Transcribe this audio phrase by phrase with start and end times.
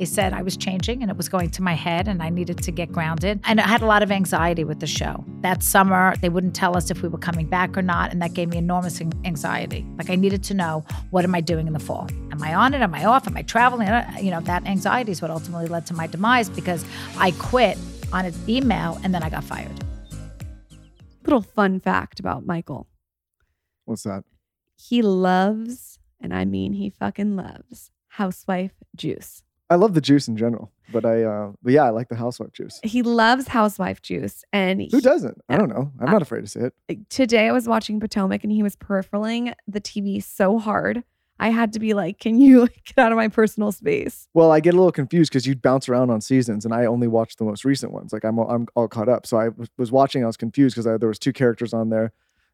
[0.00, 2.56] They said I was changing and it was going to my head and I needed
[2.62, 3.38] to get grounded.
[3.44, 5.22] And I had a lot of anxiety with the show.
[5.42, 8.10] That summer, they wouldn't tell us if we were coming back or not.
[8.10, 9.84] And that gave me enormous anxiety.
[9.98, 12.08] Like I needed to know what am I doing in the fall?
[12.32, 12.80] Am I on it?
[12.80, 13.26] Am I off?
[13.26, 13.88] Am I traveling?
[13.88, 16.82] Uh, You know, that anxiety is what ultimately led to my demise because
[17.18, 17.76] I quit
[18.10, 19.84] on an email and then I got fired.
[21.24, 22.86] Little fun fact about Michael.
[23.84, 24.24] What's that?
[24.78, 29.42] He loves, and I mean he fucking loves, housewife juice.
[29.70, 32.52] I love the juice in general, but I, uh, but yeah, I like the housewife
[32.52, 32.80] juice.
[32.82, 34.44] He loves housewife juice.
[34.52, 35.40] And Who he- doesn't?
[35.48, 35.92] I don't know.
[36.00, 37.08] I'm not afraid to say it.
[37.08, 41.04] today I was watching Potomac and he was peripheraling the TV so hard.
[41.38, 44.28] I had to be like, can you get out of my personal space?
[44.34, 47.06] Well, I get a little confused because you'd bounce around on seasons, and I only
[47.08, 48.12] watch the most recent ones.
[48.12, 49.24] Like I'm, I'm all caught up.
[49.26, 50.22] So I was, was watching.
[50.22, 52.12] I was confused because there was two characters on there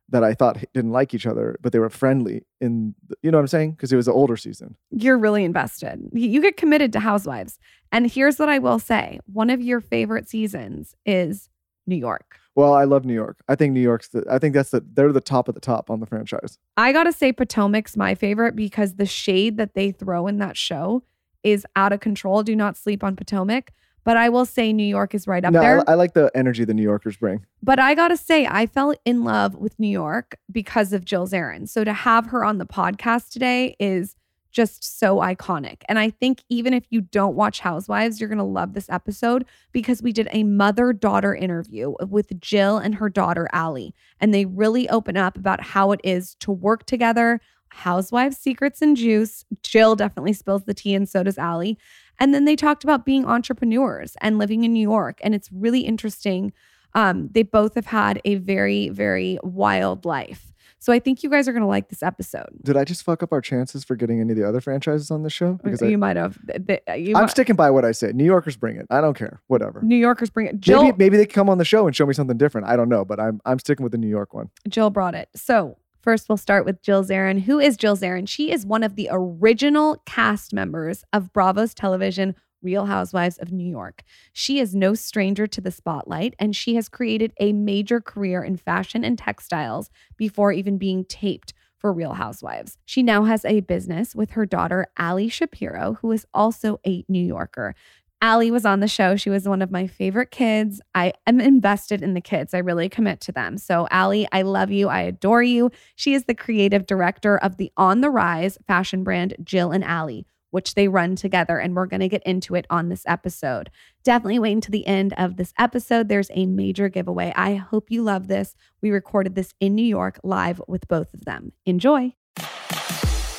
[0.08, 2.44] that I thought didn't like each other, but they were friendly.
[2.60, 3.72] In the, you know what I'm saying?
[3.72, 4.76] Because it was an older season.
[4.90, 6.00] You're really invested.
[6.12, 7.58] You you get committed to housewives.
[7.92, 11.48] And here's what I will say one of your favorite seasons is
[11.86, 12.38] New York.
[12.54, 13.42] Well, I love New York.
[13.48, 14.24] I think New York's the.
[14.30, 14.84] I think that's the.
[14.94, 16.58] They're the top of the top on the franchise.
[16.76, 21.02] I gotta say, Potomac's my favorite because the shade that they throw in that show
[21.42, 22.42] is out of control.
[22.42, 23.72] Do not sleep on Potomac.
[24.06, 25.80] But I will say New York is right up no, there.
[25.80, 27.44] I, I like the energy the New Yorkers bring.
[27.60, 31.68] but I gotta say, I fell in love with New York because of Jill Zarin.
[31.68, 34.14] So to have her on the podcast today is
[34.52, 35.82] just so iconic.
[35.88, 40.02] And I think even if you don't watch Housewives, you're gonna love this episode because
[40.02, 43.88] we did a mother daughter interview with Jill and her daughter Ally.
[44.20, 47.40] And they really open up about how it is to work together,
[47.70, 49.44] housewives, secrets, and juice.
[49.64, 51.72] Jill definitely spills the tea, and so does Ally.
[52.18, 55.18] And then they talked about being entrepreneurs and living in New York.
[55.22, 56.52] And it's really interesting.
[56.94, 60.52] Um, they both have had a very, very wild life.
[60.78, 62.48] So I think you guys are going to like this episode.
[62.62, 65.22] Did I just fuck up our chances for getting any of the other franchises on
[65.22, 65.54] the show?
[65.64, 66.38] Because I, you might have.
[66.46, 68.14] th- you I'm might- sticking by what I said.
[68.14, 68.86] New Yorkers bring it.
[68.90, 69.40] I don't care.
[69.46, 69.80] Whatever.
[69.82, 70.60] New Yorkers bring it.
[70.60, 72.66] Jill, maybe maybe they come on the show and show me something different.
[72.68, 74.50] I don't know, but I'm I'm sticking with the New York one.
[74.68, 75.28] Jill brought it.
[75.34, 77.40] So first, we'll start with Jill Zarin.
[77.40, 78.28] Who is Jill Zarin?
[78.28, 83.68] She is one of the original cast members of Bravo's television Real Housewives of New
[83.68, 84.04] York.
[84.32, 88.56] She is no stranger to the spotlight, and she has created a major career in
[88.56, 92.78] fashion and textiles before even being taped for Real Housewives.
[92.84, 97.26] She now has a business with her daughter, Ally Shapiro, who is also a New
[97.26, 97.74] Yorker.
[98.22, 99.16] Ally was on the show.
[99.16, 100.80] She was one of my favorite kids.
[100.94, 102.54] I am invested in the kids.
[102.54, 103.58] I really commit to them.
[103.58, 104.88] So, Ally, I love you.
[104.88, 105.70] I adore you.
[105.96, 110.22] She is the creative director of the On the Rise fashion brand Jill and Ally,
[110.50, 111.58] which they run together.
[111.58, 113.70] And we're going to get into it on this episode.
[114.02, 116.08] Definitely wait until the end of this episode.
[116.08, 117.34] There's a major giveaway.
[117.36, 118.54] I hope you love this.
[118.80, 121.52] We recorded this in New York live with both of them.
[121.66, 122.14] Enjoy.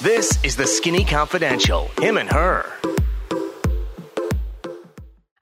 [0.02, 1.90] This is the Skinny Confidential.
[2.00, 2.72] Him and her.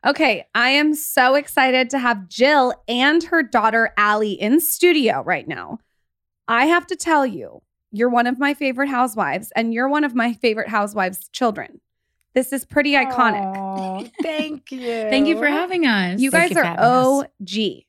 [0.05, 5.47] Okay, I am so excited to have Jill and her daughter Ally in studio right
[5.47, 5.79] now.
[6.47, 10.13] I have to tell you, you're one of my favorite housewives, and you're one of
[10.13, 11.81] my favorite housewives' children.
[12.35, 13.55] This is pretty iconic.
[13.55, 14.79] Aw, thank you.
[14.79, 16.19] Thank you for having us.
[16.19, 17.23] You Thank guys you are having us.
[17.41, 17.83] OG.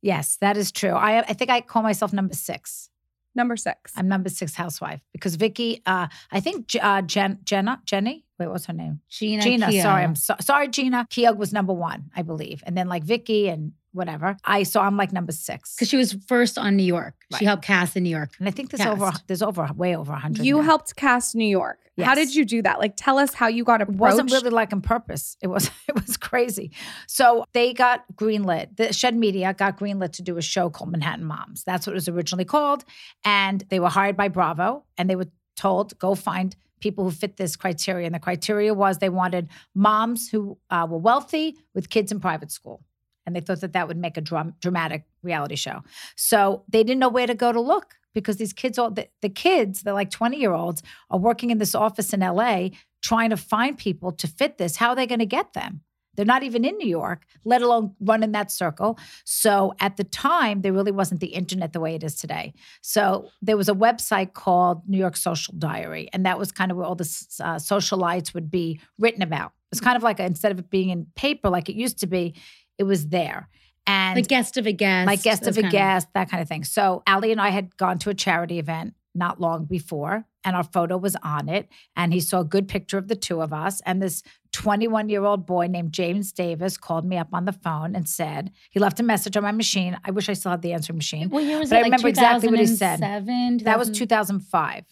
[0.00, 0.90] Yes, that is true.
[0.92, 2.88] I I think I call myself number six.
[3.34, 3.92] Number six.
[3.96, 8.66] I'm number six housewife because Vicki, uh, I think uh, Jen, Jenna, Jenny, wait, what's
[8.66, 9.00] her name?
[9.10, 9.42] Jeana.
[9.42, 9.66] Jeana.
[9.66, 9.82] Keough.
[9.82, 11.08] Sorry, I'm so, sorry, Jeana.
[11.08, 14.36] Keough was number one, I believe, and then like Vicki and whatever.
[14.44, 17.14] I so I'm like number six because she was first on New York.
[17.32, 17.38] Right.
[17.38, 18.30] She helped cast in New York.
[18.38, 19.00] and I think there's Cast.
[19.00, 20.44] over there's over way over a hundred.
[20.44, 20.62] You now.
[20.62, 21.78] helped cast New York.
[22.04, 22.78] How did you do that?
[22.78, 25.36] Like, tell us how you got It wasn't really like on purpose.
[25.42, 26.70] It was it was crazy.
[27.06, 28.76] So they got greenlit.
[28.76, 31.64] The Shed Media got greenlit to do a show called Manhattan Moms.
[31.64, 32.84] That's what it was originally called.
[33.24, 37.36] And they were hired by Bravo and they were told go find people who fit
[37.36, 38.06] this criteria.
[38.06, 42.50] And the criteria was they wanted moms who uh, were wealthy with kids in private
[42.50, 42.82] school.
[43.26, 45.82] And they thought that that would make a dram- dramatic reality show.
[46.16, 49.28] So they didn't know where to go to look because these kids, all the, the
[49.28, 52.70] kids, they're like 20 year olds, are working in this office in LA
[53.02, 54.76] trying to find people to fit this.
[54.76, 55.82] How are they going to get them?
[56.18, 58.98] They're not even in New York, let alone run in that circle.
[59.24, 62.54] So at the time, there really wasn't the internet the way it is today.
[62.80, 66.76] So there was a website called New York Social Diary, and that was kind of
[66.76, 67.04] where all the
[67.38, 69.52] uh, socialites would be written about.
[69.70, 72.08] It's kind of like a, instead of it being in paper like it used to
[72.08, 72.34] be,
[72.78, 73.48] it was there.
[73.86, 75.06] And the guest of a guest.
[75.06, 76.64] like guest of a guest, that kind of thing.
[76.64, 80.64] So Ally and I had gone to a charity event not long before, and our
[80.64, 81.68] photo was on it.
[81.96, 83.80] And he saw a good picture of the two of us.
[83.86, 84.22] And this
[84.58, 88.50] 21 year old boy named James Davis called me up on the phone and said
[88.70, 89.96] he left a message on my machine.
[90.04, 91.30] I wish I still had the answering machine.
[91.30, 91.78] Year was But it?
[91.78, 92.96] I Like remember exactly what he said.
[92.96, 94.84] 2007, That was 2005.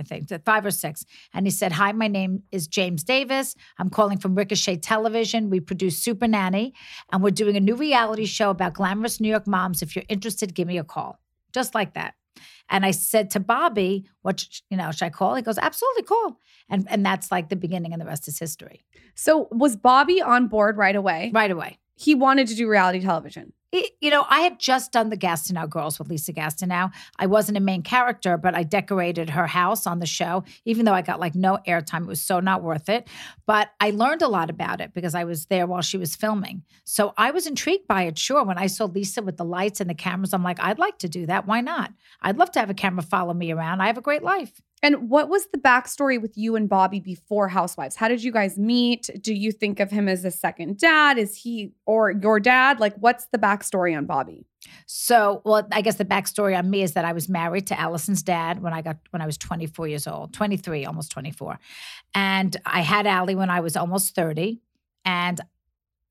[0.00, 1.04] I think five or six.
[1.34, 3.54] And he said, Hi, my name is James Davis.
[3.78, 5.50] I'm calling from Ricochet Television.
[5.50, 6.72] We produce Super Nanny,
[7.12, 9.82] and we're doing a new reality show about glamorous New York moms.
[9.82, 11.18] If you're interested, give me a call.
[11.52, 12.14] Just like that.
[12.68, 15.34] And I said to Bobby, What, you know, should I call?
[15.34, 16.40] He goes, Absolutely, call.
[16.68, 18.84] And, and that's like the beginning, and the rest is history.
[19.14, 21.30] So was Bobby on board right away?
[21.32, 21.78] Right away.
[21.98, 23.52] He wanted to do reality television.
[24.00, 26.90] You know, I had just done the Gastineau Girls with Lisa Gastineau.
[27.18, 30.94] I wasn't a main character, but I decorated her house on the show, even though
[30.94, 32.02] I got like no airtime.
[32.02, 33.08] It was so not worth it.
[33.46, 36.62] But I learned a lot about it because I was there while she was filming.
[36.84, 38.42] So I was intrigued by it, sure.
[38.42, 41.08] When I saw Lisa with the lights and the cameras, I'm like, I'd like to
[41.08, 41.46] do that.
[41.46, 41.92] Why not?
[42.22, 43.82] I'd love to have a camera follow me around.
[43.82, 44.62] I have a great life.
[44.82, 47.96] And what was the backstory with you and Bobby before Housewives?
[47.96, 49.10] How did you guys meet?
[49.20, 51.18] Do you think of him as a second dad?
[51.18, 52.80] Is he or your dad?
[52.80, 54.46] Like, what's the backstory on Bobby?
[54.86, 58.22] So, well, I guess the backstory on me is that I was married to Allison's
[58.22, 61.58] dad when I got when I was 24 years old, 23, almost 24,
[62.14, 64.60] and I had Allie when I was almost 30,
[65.04, 65.40] and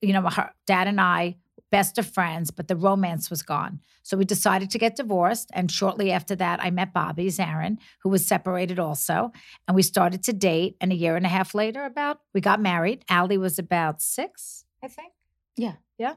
[0.01, 1.37] you know, her dad and I
[1.71, 3.79] best of friends, but the romance was gone.
[4.03, 8.09] So we decided to get divorced, and shortly after that, I met Bobby Zarin, who
[8.09, 9.31] was separated also,
[9.67, 10.77] and we started to date.
[10.79, 13.03] And a year and a half later, about we got married.
[13.09, 15.11] Ally was about six, I think.
[15.57, 15.73] Yeah.
[15.97, 16.13] yeah,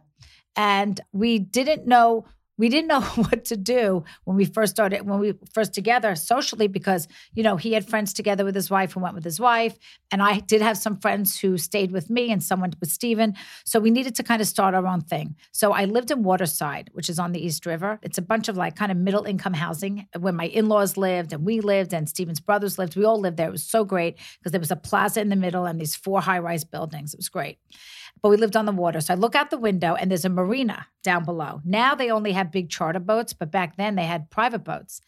[0.54, 2.26] and we didn't know
[2.60, 6.68] we didn't know what to do when we first started when we first together socially
[6.68, 9.76] because you know he had friends together with his wife who went with his wife.
[10.12, 13.34] And i did have some friends who stayed with me and someone with steven.
[13.64, 15.36] So we needed to kind of start our own thing.
[15.52, 17.98] So i lived in waterside which is on the east river.
[18.02, 21.44] It's a bunch of like kind of middle income housing where my in-laws lived and
[21.44, 22.94] we lived and steven's brothers lived.
[22.96, 23.48] We all lived there.
[23.48, 26.20] It was so great because there was a plaza in the middle and these four
[26.20, 27.14] high-rise buildings.
[27.14, 27.58] It was great
[28.22, 29.00] but we lived on the water.
[29.00, 31.60] So I look out the window and there's a marina down below.
[31.64, 35.00] Now they only have big charter boats, but back then they had private boats.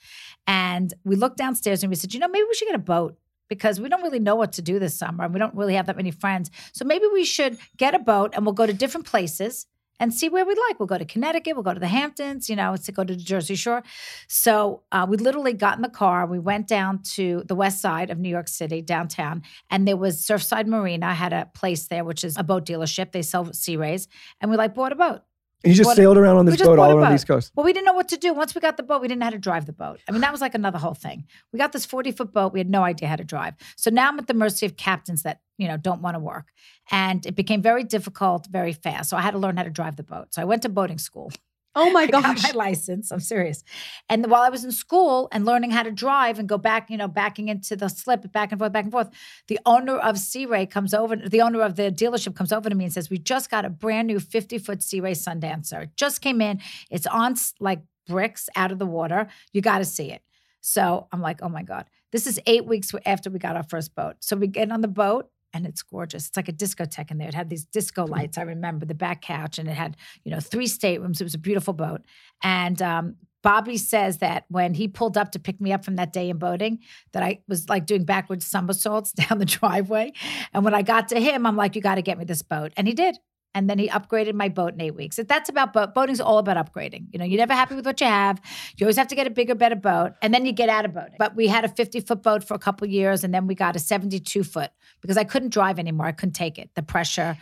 [0.46, 3.19] And we looked downstairs and we said, you know, maybe we should get a boat
[3.49, 5.87] because we don't really know what to do this summer and we don't really have
[5.87, 6.50] that many friends.
[6.72, 9.66] So maybe we should get a boat and we'll go to different places
[10.02, 10.81] and see where we like.
[10.81, 13.22] We'll go to Connecticut, we'll go to the Hamptons, you know, to go to the
[13.22, 13.84] Jersey Shore.
[14.26, 16.26] So uh, we literally got in the car.
[16.26, 20.20] We went down to the west side of New York City, downtown, and there was
[20.20, 23.12] Surfside Marina had a place there, which is a boat dealership.
[23.12, 24.08] They sell Sea Rays,
[24.40, 25.22] and we like bought a boat.
[25.64, 27.14] You just What- sailed around on this boat all around the.
[27.14, 27.53] East Coast.
[27.55, 28.35] Well, we didn't know what to do.
[28.35, 30.00] Once we got the boat, we didn't know how to drive the boat.
[30.09, 31.25] I mean, that was like another whole thing.
[31.53, 32.53] We got this 40 foot boat.
[32.53, 33.55] We had no idea how to drive.
[33.76, 36.49] So now I'm at the mercy of captains that, you know, don't want to work.
[36.91, 39.11] And it became very difficult very fast.
[39.11, 40.35] So I had to learn how to drive the boat.
[40.35, 41.32] So I went to boating school.
[41.74, 42.42] Oh my I got gosh.
[42.42, 43.10] my license.
[43.10, 43.64] I'm serious.
[44.08, 46.96] And while I was in school and learning how to drive and go back, you
[46.96, 49.10] know, backing into the slip, back and forth, back and forth,
[49.48, 52.74] the owner of Sea Ray comes over, the owner of the dealership comes over to
[52.74, 55.84] me and says, We just got a brand new 50 foot Sea Ray Sundancer.
[55.84, 56.60] It just came in.
[56.90, 59.28] It's on like bricks out of the water.
[59.52, 60.22] You got to see it.
[60.60, 61.86] So I'm like, Oh my God.
[62.12, 64.16] This is eight weeks after we got our first boat.
[64.20, 66.28] So we get on the boat and it's gorgeous.
[66.28, 67.28] It's like a discotheque in there.
[67.28, 68.38] It had these disco lights.
[68.38, 71.20] I remember the back couch, and it had you know three staterooms.
[71.20, 72.02] It was a beautiful boat.
[72.43, 76.12] And um, Bobby says that when he pulled up to pick me up from that
[76.12, 76.79] day in boating,
[77.12, 80.12] that I was like doing backwards somersaults down the driveway.
[80.53, 82.72] And when I got to him, I'm like, "You got to get me this boat,"
[82.77, 83.19] and he did.
[83.55, 85.19] And then he upgraded my boat in eight weeks.
[85.29, 85.94] That's about boat.
[85.94, 87.06] Boating's all about upgrading.
[87.13, 88.41] You know, you're never happy with what you have.
[88.77, 90.94] You always have to get a bigger, better boat, and then you get out of
[90.94, 91.17] boating.
[91.19, 93.77] But we had a 50 foot boat for a couple years, and then we got
[93.77, 96.06] a 72 foot because I couldn't drive anymore.
[96.06, 97.37] I couldn't take it, the pressure.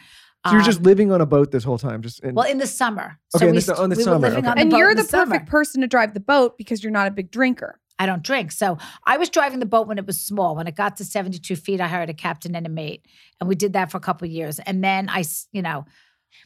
[0.46, 2.58] So you're just Um, living on a boat this whole time, just in, well in
[2.58, 3.18] the summer.
[3.36, 4.48] Okay, in we, the on the we summer, were living okay.
[4.48, 6.92] on the and boat you're in the, perfect person to drive the boat because you're
[6.92, 7.79] not a big drinker.
[8.00, 8.50] I don't drink.
[8.50, 10.56] So I was driving the boat when it was small.
[10.56, 13.04] When it got to 72 feet, I hired a captain and a mate.
[13.38, 14.58] And we did that for a couple of years.
[14.58, 15.84] And then I, you know,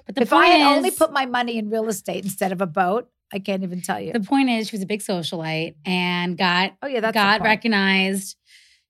[0.04, 2.66] But the if I had only put my money in real estate instead of a
[2.66, 4.12] boat, I can't even tell you.
[4.12, 8.36] The point is, she was a big socialite and got oh, yeah, that's got recognized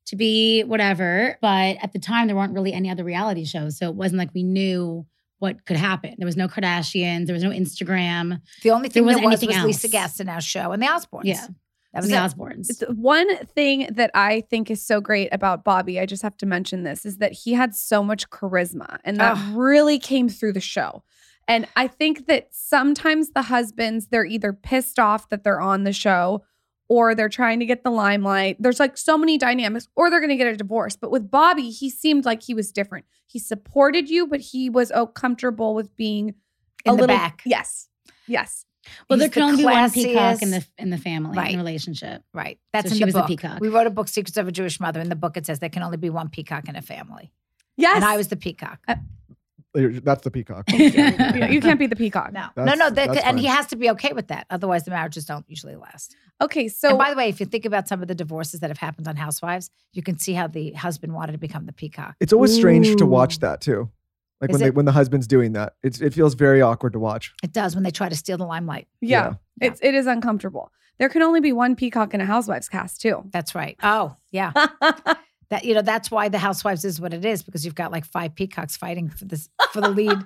[0.06, 1.36] to be whatever.
[1.42, 4.30] But at the time, there weren't really any other reality shows, so it wasn't like
[4.34, 5.06] we knew
[5.38, 6.14] what could happen.
[6.16, 8.40] There was no Kardashians, there was no Instagram.
[8.62, 10.20] The only thing there wasn't was anything was Lisa else.
[10.20, 11.24] our show and the Osbournes.
[11.24, 11.46] Yeah,
[11.94, 12.86] That was was the.
[12.86, 12.96] Osbournes.
[12.96, 16.82] One thing that I think is so great about Bobby, I just have to mention
[16.82, 21.02] this, is that he had so much charisma and that really came through the show.
[21.46, 25.92] And I think that sometimes the husbands, they're either pissed off that they're on the
[25.92, 26.42] show
[26.88, 28.56] or they're trying to get the limelight.
[28.58, 30.96] There's like so many dynamics, or they're going to get a divorce.
[30.96, 33.06] But with Bobby, he seemed like he was different.
[33.26, 36.34] He supported you, but he was oh, comfortable with being
[36.86, 37.42] a In the little back.
[37.46, 37.88] Yes.
[38.26, 38.66] Yes.
[39.08, 41.50] Well, there He's can the only be one peacock in the in the family Right.
[41.52, 42.22] in the relationship.
[42.32, 42.58] Right.
[42.72, 43.28] That's So in she the was the book.
[43.28, 43.60] peacock.
[43.60, 45.00] We wrote a book, Secrets of a Jewish Mother.
[45.00, 47.30] In the book, it says there can only be one peacock in a family.
[47.76, 47.96] Yes.
[47.96, 48.78] And I was the peacock.
[48.86, 48.96] Uh,
[49.76, 50.64] You're- That's the peacock.
[50.72, 52.32] you you can't be the peacock.
[52.32, 52.90] No, no, That's- no.
[52.90, 54.46] That, that's and he has to be okay with that.
[54.50, 56.14] Otherwise, the marriages don't usually last.
[56.40, 58.70] Okay, so and by the way, if you think about some of the divorces that
[58.70, 62.14] have happened on Housewives, you can see how the husband wanted to become the peacock.
[62.20, 63.90] It's always strange to watch that too.
[64.40, 64.74] Like Is when they it?
[64.74, 67.32] when the husband's doing that, it's it feels very awkward to watch.
[67.42, 68.88] It does when they try to steal the limelight.
[69.00, 69.68] yeah, Yeah.
[69.68, 70.70] it's it is uncomfortable.
[70.98, 73.24] There can only be one peacock in a housewives cast too.
[73.32, 73.76] That's right.
[73.82, 74.52] Oh, yeah.
[75.50, 78.04] That you know, that's why the Housewives is what it is because you've got like
[78.04, 80.18] five peacocks fighting for this for the lead.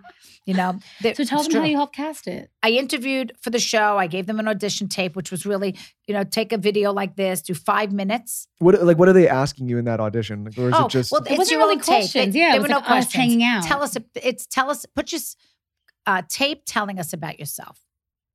[0.47, 2.51] You know, They- So tell it's them how you helped cast it.
[2.63, 3.99] I interviewed for the show.
[3.99, 7.17] I gave them an audition tape, which was really, you know, take a video like
[7.17, 8.47] this, do five minutes.
[8.59, 10.45] What like what are they asking you in that audition?
[10.45, 11.87] Like, or is oh, it just well, It it's wasn't your really own tape.
[11.87, 12.33] questions.
[12.35, 13.15] They- Yeah, it there was were no like us questions.
[13.15, 13.63] hanging out.
[13.65, 13.97] Tell us.
[14.15, 14.87] It's tell us.
[14.95, 15.21] Put your
[16.07, 17.81] uh, tape telling us about yourself.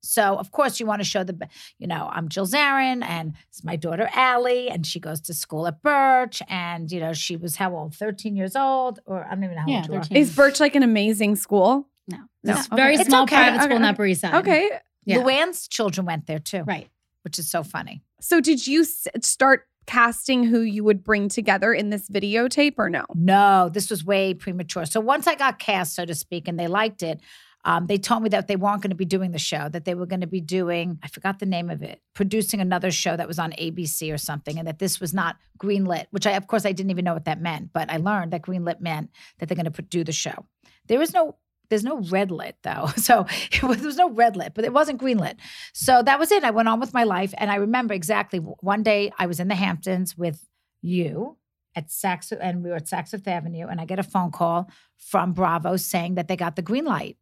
[0.04, 1.48] So of course you want to show the,
[1.80, 5.66] you know, I'm Jill Zarin and it's my daughter Ally, and she goes to school
[5.66, 7.96] at Birch, and you know she was how old?
[7.96, 10.18] 13 years old, or I don't even know how Yeah, old you 13.
[10.18, 11.88] Is Birch like an amazing school?
[12.08, 12.76] No, No, It's okay.
[12.76, 13.36] very It's small okay.
[13.38, 13.90] private Okay, school in okay.
[13.90, 14.36] Upper East Side.
[14.36, 14.70] Okay.
[15.06, 15.18] Yeah.
[15.18, 16.90] Luann's children went there too, Right.
[17.24, 18.04] which is so funny.
[18.20, 23.04] So did you start casting who you would bring together in this videotape or no?
[23.16, 24.86] No, this was way premature.
[24.86, 27.20] So once I got cast, so to speak, and they liked it,
[27.66, 29.96] um, they told me that they weren't going to be doing the show, that they
[29.96, 33.28] were going to be doing, I forgot the name of it, producing another show that
[33.28, 36.66] was on ABC or something, and that this was not greenlit, which I, of course,
[36.66, 39.56] I didn't even know what that meant, but I learned that greenlit meant that they're
[39.56, 40.46] going to do the show.
[40.88, 41.38] There is no,
[41.70, 42.90] there's no red lit though.
[42.98, 43.26] So
[43.64, 45.38] was, there was no red lit, but it wasn't green lit.
[45.74, 46.44] So that was it.
[46.44, 47.34] I went on with my life.
[47.38, 50.46] And I remember exactly one day I was in the Hamptons with
[50.82, 51.38] you
[51.76, 54.70] at Saks, and we were at Saks Fifth Avenue, and I get a phone call
[54.98, 57.18] from Bravo saying that they got the green light.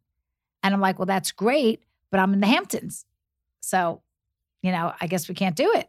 [0.62, 3.04] And I'm like, well, that's great, but I'm in the Hamptons.
[3.60, 4.02] So,
[4.62, 5.88] you know, I guess we can't do it.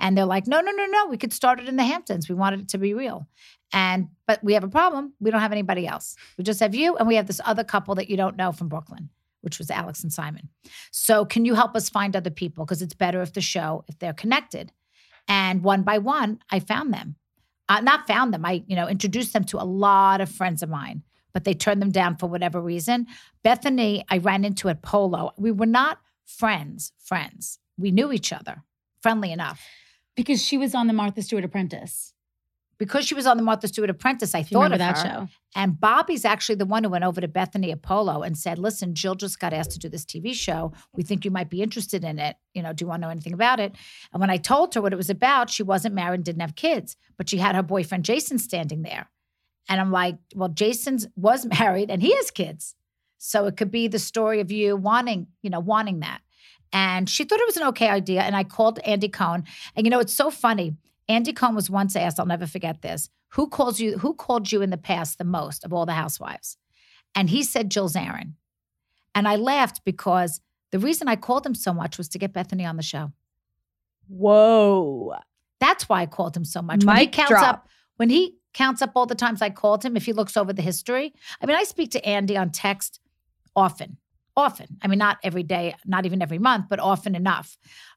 [0.00, 1.06] And they're like, no, no, no, no.
[1.06, 2.28] We could start it in the Hamptons.
[2.28, 3.26] We wanted it to be real.
[3.72, 5.14] And, but we have a problem.
[5.20, 6.16] We don't have anybody else.
[6.38, 8.68] We just have you, and we have this other couple that you don't know from
[8.68, 10.48] Brooklyn, which was Alex and Simon.
[10.90, 12.64] So, can you help us find other people?
[12.64, 14.72] Because it's better if the show, if they're connected.
[15.26, 17.16] And one by one, I found them.
[17.68, 18.44] Uh, not found them.
[18.44, 21.02] I, you know, introduced them to a lot of friends of mine,
[21.34, 23.06] but they turned them down for whatever reason.
[23.42, 25.32] Bethany, I ran into at Polo.
[25.36, 27.58] We were not friends, friends.
[27.76, 28.62] We knew each other,
[29.02, 29.60] friendly enough.
[30.16, 32.12] Because she was on the Martha Stewart Apprentice.
[32.78, 35.04] Because she was on the Martha Stewart Apprentice, I thought of that her.
[35.04, 35.28] show.
[35.56, 39.14] And Bobby's actually the one who went over to Bethany Apollo and said, Listen, Jill
[39.14, 40.72] just got asked to do this TV show.
[40.94, 42.36] We think you might be interested in it.
[42.52, 43.74] You know, do you want to know anything about it?
[44.12, 46.56] And when I told her what it was about, she wasn't married and didn't have
[46.56, 49.08] kids, but she had her boyfriend Jason standing there.
[49.68, 52.74] And I'm like, Well, Jason's was married and he has kids.
[53.18, 56.20] So it could be the story of you wanting, you know, wanting that.
[56.72, 58.20] And she thought it was an okay idea.
[58.22, 59.44] And I called Andy Cohen.
[59.74, 60.74] And you know, it's so funny.
[61.08, 64.62] Andy Cohen was once asked, I'll never forget this, who calls you, who called you
[64.62, 66.56] in the past the most of all the housewives?
[67.14, 68.32] And he said Jill Zarin.
[69.14, 70.40] And I laughed because
[70.72, 73.12] the reason I called him so much was to get Bethany on the show.
[74.08, 75.14] Whoa.
[75.60, 76.84] That's why I called him so much.
[76.84, 77.42] when he counts drop.
[77.42, 80.52] up, when he counts up all the times I called him, if he looks over
[80.52, 83.00] the history, I mean, I speak to Andy on text
[83.54, 83.98] often,
[84.36, 84.78] often.
[84.82, 87.56] I mean, not every day, not even every month, but often enough.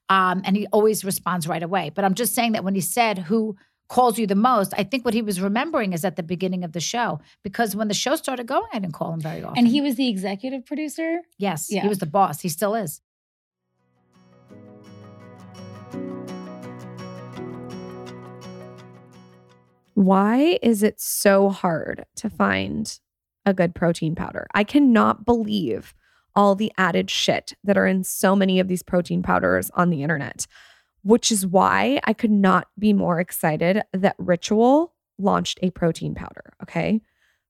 [0.10, 1.92] Um, and he always responds right away.
[1.94, 3.56] But I'm just saying that when he said who
[3.90, 6.74] calls you the most, I think what he was remembering is at the beginning of
[6.74, 9.58] the show because when the show started going, I didn't call him very often.
[9.58, 11.22] And he was the executive producer.
[11.38, 11.82] yes, Yeah.
[11.84, 12.42] he was the boss.
[12.42, 13.02] He still is.
[19.98, 23.00] Why is it so hard to find
[23.48, 24.46] a good protein powder?
[24.54, 25.96] I cannot believe
[26.36, 30.04] all the added shit that are in so many of these protein powders on the
[30.04, 30.46] internet,
[31.01, 36.54] which is why I could not be more excited that Ritual launched a protein powder.
[36.62, 37.01] Okay.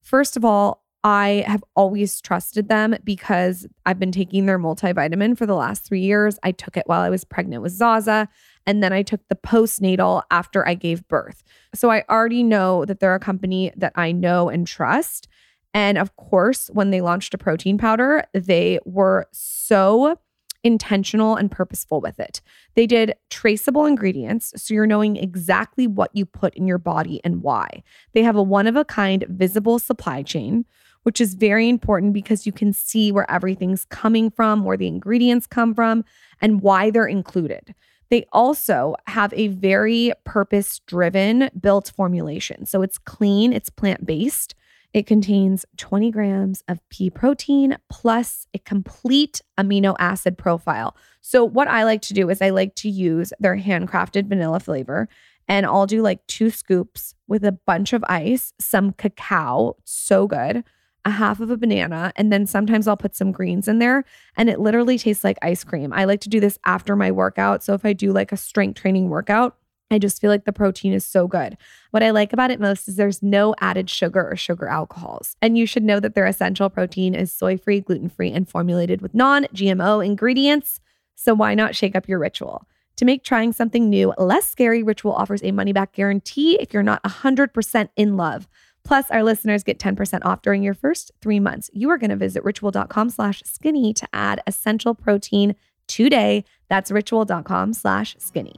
[0.02, 5.46] First of all, I have always trusted them because I've been taking their multivitamin for
[5.46, 6.40] the last three years.
[6.44, 8.30] I took it while I was pregnant with Zaza,
[8.68, 11.42] and then I took the postnatal after I gave birth.
[11.74, 15.28] So I already know that they're a company that I know and trust.
[15.74, 20.20] And of course, when they launched a protein powder, they were so
[20.64, 22.42] intentional and purposeful with it.
[22.76, 27.42] They did traceable ingredients, so you're knowing exactly what you put in your body and
[27.42, 27.84] why.
[28.14, 30.66] They have a one of a kind visible supply chain,
[31.04, 35.48] which is very important because you can see where everything's coming from, where the ingredients
[35.48, 36.04] come from,
[36.42, 37.74] and why they're included.
[38.10, 42.66] They also have a very purpose driven built formulation.
[42.66, 44.56] So it's clean, it's plant based,
[44.94, 50.96] It contains 20 grams of pea protein plus a complete amino acid profile.
[51.22, 55.10] So, what I like to do is I like to use their handcrafted vanilla flavor,
[55.48, 60.64] and I'll do like two scoops with a bunch of ice, some cacao, so good,
[61.08, 64.04] a half of a banana, and then sometimes I'll put some greens in there,
[64.36, 65.92] and it literally tastes like ice cream.
[65.94, 67.64] I like to do this after my workout.
[67.64, 69.58] So, if I do like a strength training workout,
[69.90, 71.58] I just feel like the protein is so good.
[71.92, 75.38] What I like about it most is there's no added sugar or sugar alcohols.
[75.42, 79.02] And you should know that their essential protein is soy free, gluten free, and formulated
[79.02, 80.82] with non GMO ingredients.
[81.16, 82.68] So why not shake up your ritual?
[82.98, 86.82] To make trying something new less scary, Ritual offers a money back guarantee if you're
[86.82, 88.48] not 100% in love.
[88.88, 91.70] Plus, our listeners get 10% off during your first three months.
[91.74, 95.56] You are going to visit ritual.com slash skinny to add essential protein
[95.88, 96.46] today.
[96.70, 98.56] That's ritual.com slash skinny.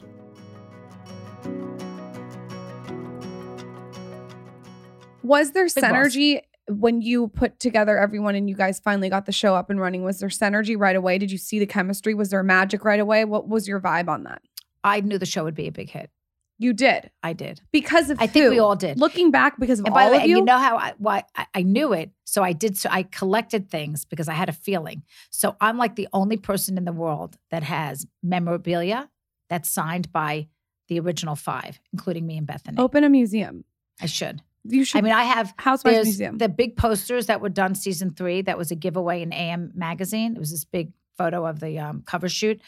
[5.23, 5.83] Was there Big boss.
[5.83, 9.81] synergy when you put together everyone and you guys finally got the show up and
[9.81, 10.03] running?
[10.03, 11.17] Was there synergy right away?
[11.17, 12.13] Did you see the chemistry?
[12.13, 13.25] Was there magic right away?
[13.25, 14.43] What was your vibe on that?
[14.83, 16.11] I knew the show would be a big hit.
[16.59, 17.61] You did I did.
[17.71, 18.99] because of I think we all did.
[18.99, 20.77] Looking back, because of And by all the of way, and you, you know how
[20.77, 22.11] I why I, I knew it.
[22.25, 22.77] So I did.
[22.77, 25.03] So I collected things because I had a feeling.
[25.29, 29.09] So I'm like the only person in the world that has memorabilia
[29.49, 30.49] that's signed by
[30.89, 32.77] the original five, including me and Bethany.
[32.77, 33.63] open a museum.
[34.01, 34.41] I should.
[34.65, 34.97] You should.
[34.97, 36.37] I mean, I have Housewives Museum.
[36.37, 38.41] the big posters that were done season three.
[38.41, 40.35] That was a giveaway in AM magazine.
[40.35, 42.61] It was this big photo of the um, cover shoot.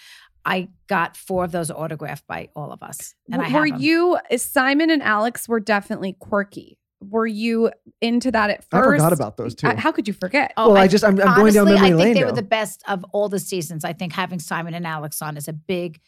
[0.46, 4.90] I got four of those autographed by all of us, and I were you Simon
[4.90, 6.78] and Alex were definitely quirky.
[7.04, 8.74] Were you into that at first?
[8.88, 9.68] I forgot about those two.
[9.68, 10.54] I- how could you forget?
[10.58, 12.32] Oh, Well, I just- I'm- I'm going down honestly, memory I think lane they were
[12.32, 13.84] the best of all the seasons.
[13.84, 16.00] I think having Simon and Alex on is a big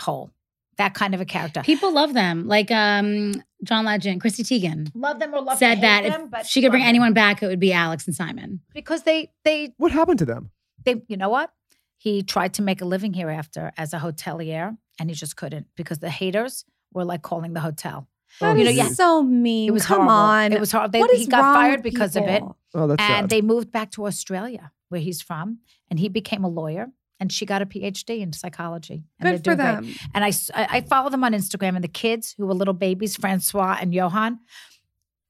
[0.00, 0.30] hole.
[0.78, 1.62] That kind of a character.
[1.62, 2.46] People love them.
[2.48, 6.46] Like um, John Legend, Chrissy Teigen love them or love said that hate if but
[6.46, 6.88] she could bring them.
[6.90, 8.60] anyone back, it would be Alex and Simon.
[8.74, 10.50] because they they what happened to them?
[10.84, 11.50] they you know what
[11.98, 15.98] he tried to make a living hereafter as a hotelier and he just couldn't because
[15.98, 18.06] the haters were like calling the hotel.
[18.40, 18.88] That you know, is yeah.
[18.88, 19.68] so mean.
[19.68, 20.12] It was Come horrible.
[20.14, 20.52] on.
[20.52, 20.90] It was horrible.
[20.92, 22.42] They, What is he got fired with because of it.
[22.74, 23.30] Oh, that's and sad.
[23.30, 26.88] they moved back to Australia, where he's from, and he became a lawyer.
[27.18, 29.04] And she got a PhD in psychology.
[29.20, 29.86] And Good for they're great.
[29.96, 30.08] them.
[30.14, 32.74] And I, s- I I follow them on Instagram, and the kids who were little
[32.74, 34.38] babies, Francois and Johan,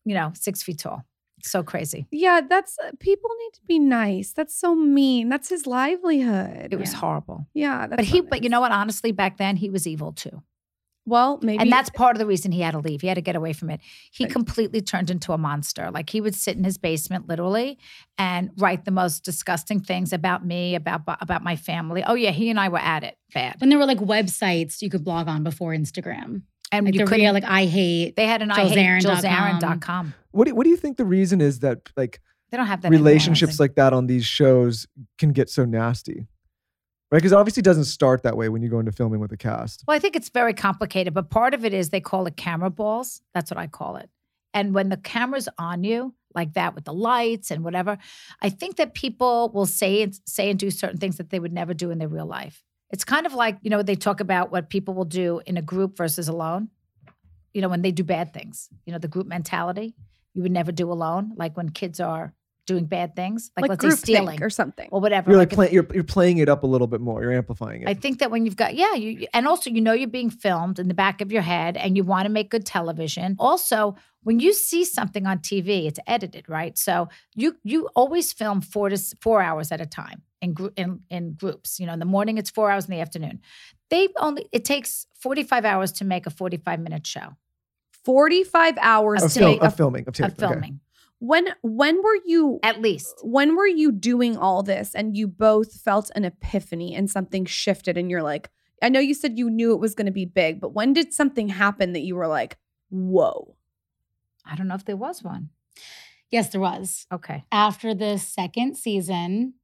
[0.04, 1.04] you know, six feet tall.
[1.46, 2.06] So crazy.
[2.10, 4.32] Yeah, that's uh, people need to be nice.
[4.32, 5.28] That's so mean.
[5.28, 6.68] That's his livelihood.
[6.72, 7.46] It was horrible.
[7.54, 8.72] Yeah, But he, but you know what?
[8.72, 10.42] Honestly, back then he was evil too.
[11.08, 13.00] well, maybe And that's part of the reason he had to leave.
[13.00, 13.80] He had to get away from it.
[14.10, 14.32] He Right.
[14.32, 15.88] completely turned into a monster.
[15.92, 17.78] Like he would sit in his basement literally
[18.18, 22.02] and write the most disgusting things about me, about about my family.
[22.04, 23.60] Oh yeah, he and I were at it bad.
[23.60, 26.42] When there were like websites you could blog on before Instagram.
[26.72, 28.16] And Like you the couldn't real, like I hate.
[28.16, 29.60] they had an I hate JillZarin.com.
[29.60, 30.14] JillZarin.com.
[30.32, 32.88] What do, what do you think the reason is that like They don't have that
[32.88, 33.60] anymore, I don't relationships think.
[33.60, 34.86] like that on these shows
[35.18, 36.26] can get so nasty?
[37.12, 37.18] Right?
[37.18, 39.36] Because obviously it obviously doesn't start that way when you go into filming with a
[39.36, 39.84] cast.
[39.86, 42.68] Well, I think it's very complicated, but part of it is they call it camera
[42.70, 43.22] balls.
[43.32, 44.10] That's what I call it.
[44.52, 47.96] And when the camera's on you, like that with the lights and whatever,
[48.42, 51.52] I think that people will say and say and do certain things that they would
[51.52, 52.64] never do in their real life.
[52.90, 55.62] It's kind of like, you know, they talk about what people will do in a
[55.62, 56.68] group versus alone.
[57.52, 59.94] You know, when they do bad things, you know, the group mentality
[60.36, 61.32] you would never do alone.
[61.34, 62.34] Like when kids are
[62.66, 64.88] doing bad things, like, like, let's group say stealing or something.
[64.92, 65.30] or whatever.
[65.30, 67.22] You're like, if- play, you're you're playing it up a little bit more.
[67.22, 67.88] You're amplifying it.
[67.88, 70.28] I think that when you've got, yeah, you, you- and also you know you're being
[70.30, 73.36] filmed in the back of your head and you want to make good television.
[73.38, 76.76] Also, when you see something on TV, it's edited, right?
[76.76, 81.00] So you you always film four to four hours at a time in gr- in
[81.10, 81.78] in groups.
[81.80, 83.40] You know, in the morning it's four hours, in the afternoon.
[83.90, 87.36] They only it takes 45 hours to make a 45 minute show
[88.04, 90.26] 45 hours of, to fil- make of a, filming of, tape.
[90.26, 90.80] of filming,
[91.18, 93.14] when when were you at least.
[93.22, 97.96] when were you doing all this and you both felt an epiphany and something shifted
[97.96, 98.50] and you're like
[98.82, 101.14] I know you said you knew it was going to be big, but when did
[101.14, 102.58] something happen that you were like,
[102.90, 103.56] "Whoa."
[104.44, 105.48] I don't know if there was one.
[106.30, 107.06] Yes, there was.
[107.10, 107.44] Okay.
[107.50, 109.54] After the second season,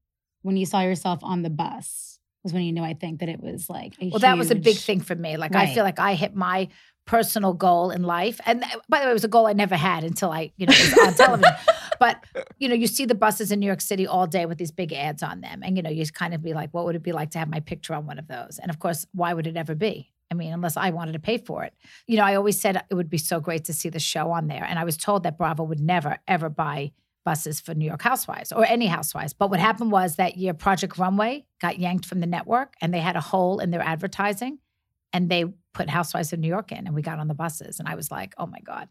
[0.43, 3.41] when you saw yourself on the bus, was when you knew, I think, that it
[3.41, 5.37] was like a Well, that was a big thing for me.
[5.37, 6.69] Like I feel like I hit my
[7.05, 8.41] personal goal in life.
[8.47, 10.67] And uh, by the way, it was a goal I never had until I, you
[10.67, 11.55] know, was on television.
[11.99, 12.25] But
[12.59, 14.93] you know, you see the buses in New York City all day with these big
[14.93, 17.13] ads on them, and you know, you kind of be like, what would it be
[17.13, 18.59] like to have my picture on one of those?
[18.61, 20.11] And of course, why would it ever be?
[20.29, 21.75] I mean, unless I wanted to pay for it.
[22.09, 24.49] You know, I always said it would be so great to see the show on
[24.49, 26.91] there, and I was told that Bravo would never ever buy
[27.25, 29.33] buses for New York Housewives or any housewives.
[29.33, 33.01] But what happened was that year Project Runway got yanked from the network and they
[33.01, 34.59] had a hole in their advertising
[35.13, 37.79] and they put Housewives of New York in and we got on the buses.
[37.79, 38.89] And I was like, oh my God.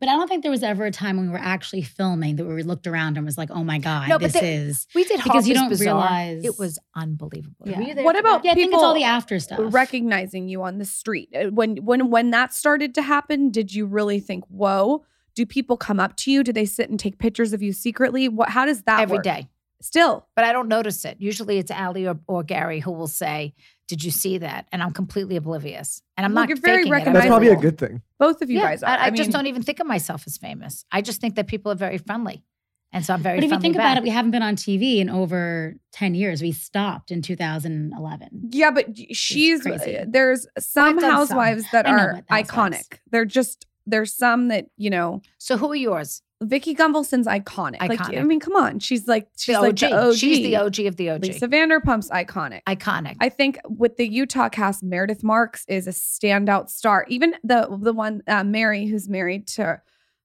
[0.00, 2.44] But I don't think there was ever a time when we were actually filming that
[2.44, 5.04] we looked around and was like, "Oh my god, No, but this there- is." We
[5.04, 5.86] did Because you don't Bazaar.
[5.86, 7.64] realize- it was unbelievable.
[7.66, 7.78] Yeah.
[7.94, 8.44] Were What about that?
[8.48, 9.60] Yeah, I think it's all the after stuff.
[9.72, 13.86] recognizing you on the street Uh, when when when that started to happen did you
[13.86, 17.52] really think whoa do people come up to you do they sit and take pictures
[17.52, 19.24] of you secretly what how does that every work?
[19.24, 19.48] day?
[19.80, 21.16] still But I don't notice it.
[21.18, 23.52] Usually it's Ally or, or Gary who will say,
[23.88, 24.68] Did you see that?
[24.70, 26.02] And I'm completely oblivious.
[26.16, 28.00] And I'm Well, not you're very faking That's probably a good thing.
[28.18, 30.22] both of you yeah, guys are I, I just mean, don't even think of myself
[30.28, 30.84] as famous.
[30.92, 32.44] I just think that people are very friendly.
[32.92, 34.54] And so I'm very But if you friendly think about it, we haven't been on
[34.54, 36.42] TV in over 10 years.
[36.42, 38.50] We stopped in 2011.
[38.52, 39.98] yeah but she's crazy.
[40.06, 41.10] there's some I've some.
[41.10, 45.70] housewives that I are but iconic they're just there's some that you know So who
[45.72, 46.22] are yours?
[46.42, 47.80] Vicki Gunvalson's iconic.
[47.80, 48.80] Like, I mean, come on.
[48.80, 49.78] She's like, she's the like OG.
[49.78, 50.14] the OG.
[50.16, 51.22] She's the OG of the OG.
[51.22, 52.62] Lisa Vanderpump's iconic.
[52.64, 53.16] Iconic.
[53.20, 57.06] I think with the Utah cast, Meredith Marks is a standout star.
[57.08, 59.80] Even the the one uh, Mary, who's married to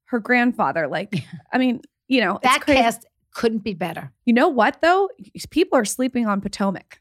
[0.06, 0.88] her grandfather.
[0.88, 1.14] Like,
[1.54, 4.12] I mean, you know, it's that cast couldn't be better.
[4.26, 5.10] You know what though?
[5.52, 7.00] People are sleeping on Potomac.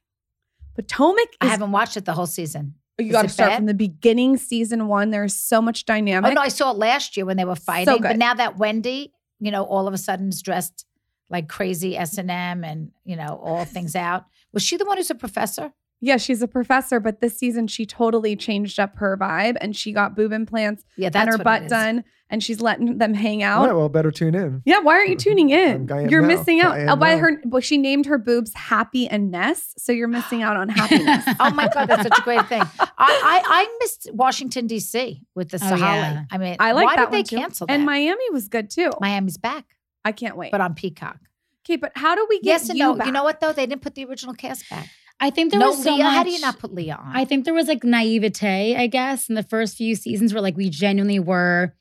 [0.75, 2.75] Potomac I haven't watched it the whole season.
[2.98, 3.56] You got to start bad?
[3.59, 4.37] from the beginning.
[4.37, 5.11] Season one.
[5.11, 6.30] There's so much oh, dynamic.
[6.30, 7.94] Oh no, I saw it last year when they were fighting.
[7.94, 8.02] good.
[8.02, 10.87] But now that Wendy, you know, all of a sudden is dressed
[11.28, 14.24] like crazy S and M and you know all things out.
[14.52, 15.72] Was she the one who's a professor?
[16.00, 19.92] Yeah, she's a professor, but this season she totally changed up her vibe and she
[19.92, 23.62] got boob implants Yeah, that's and her butt done, and she's letting them hang All
[23.62, 23.66] out.
[23.68, 24.61] right, well, better tune in.
[24.66, 25.88] Yeah, why aren't you tuning in?
[26.11, 26.28] You're now.
[26.28, 26.72] missing out.
[26.74, 27.20] I am Oh, by now.
[27.22, 31.24] her, well, she named her boobs Happy and Ness, so you're missing out on happiness.
[31.40, 32.62] Oh my God, that's such a great thing.
[32.62, 35.22] I I, I missed Washington D.C.
[35.35, 35.78] with the Oh, Salahi.
[35.80, 36.24] yeah.
[36.30, 37.37] I mean, I like why that did they one too.
[37.37, 37.72] cancel that?
[37.72, 38.90] And Miami was good too.
[39.00, 39.64] Miami's back,
[40.04, 40.52] I can't wait.
[40.52, 41.18] but on Peacock.
[41.64, 42.94] okay, but how do we get Yes and you no.
[42.96, 43.06] back?
[43.06, 43.52] You know what though?
[43.52, 44.88] They didn't put the original cast back.
[45.18, 46.05] I think there no was so Leah.
[46.05, 46.14] much.
[46.14, 47.16] How do you not put Leah on?
[47.16, 50.57] I think there was like naivete, I guess, in the first few seasons where like
[50.57, 51.74] we genuinely were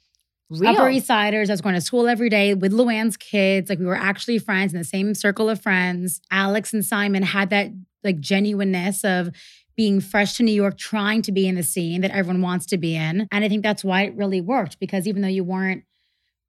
[0.49, 0.73] Real.
[0.73, 1.49] Upper East Siders.
[1.49, 3.69] I was going to school every day with Luann's kids.
[3.69, 6.21] Like we were actually friends in the same circle of friends.
[6.29, 7.71] Alex and Simon had that
[8.03, 9.31] like genuineness of
[9.75, 12.77] being fresh to New York, trying to be in the scene that everyone wants to
[12.77, 13.27] be in.
[13.31, 15.83] And I think that's why it really worked because even though you weren't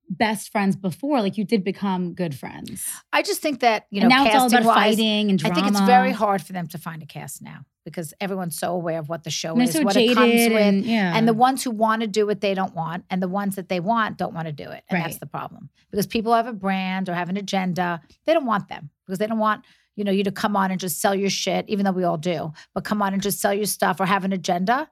[0.09, 2.87] best friends before, like you did become good friends.
[3.13, 5.53] I just think that you know, and now it's all about casting-wise, fighting and drama.
[5.53, 8.73] I think it's very hard for them to find a cast now because everyone's so
[8.73, 10.53] aware of what the show And is, so what it comes with.
[10.53, 11.17] and yeah.
[11.17, 13.05] And the ones who want to do it, they don't want.
[13.11, 14.83] And the ones that they want don't want to do it.
[14.91, 15.71] And that's the problem.
[15.91, 18.01] Because people have a brand or have an agenda.
[18.25, 19.65] They don't want them because they don't want,
[19.95, 22.19] you know, you to come on and just sell your shit, even though we all
[22.19, 24.91] do, but come on and just sell your stuff or have an agenda.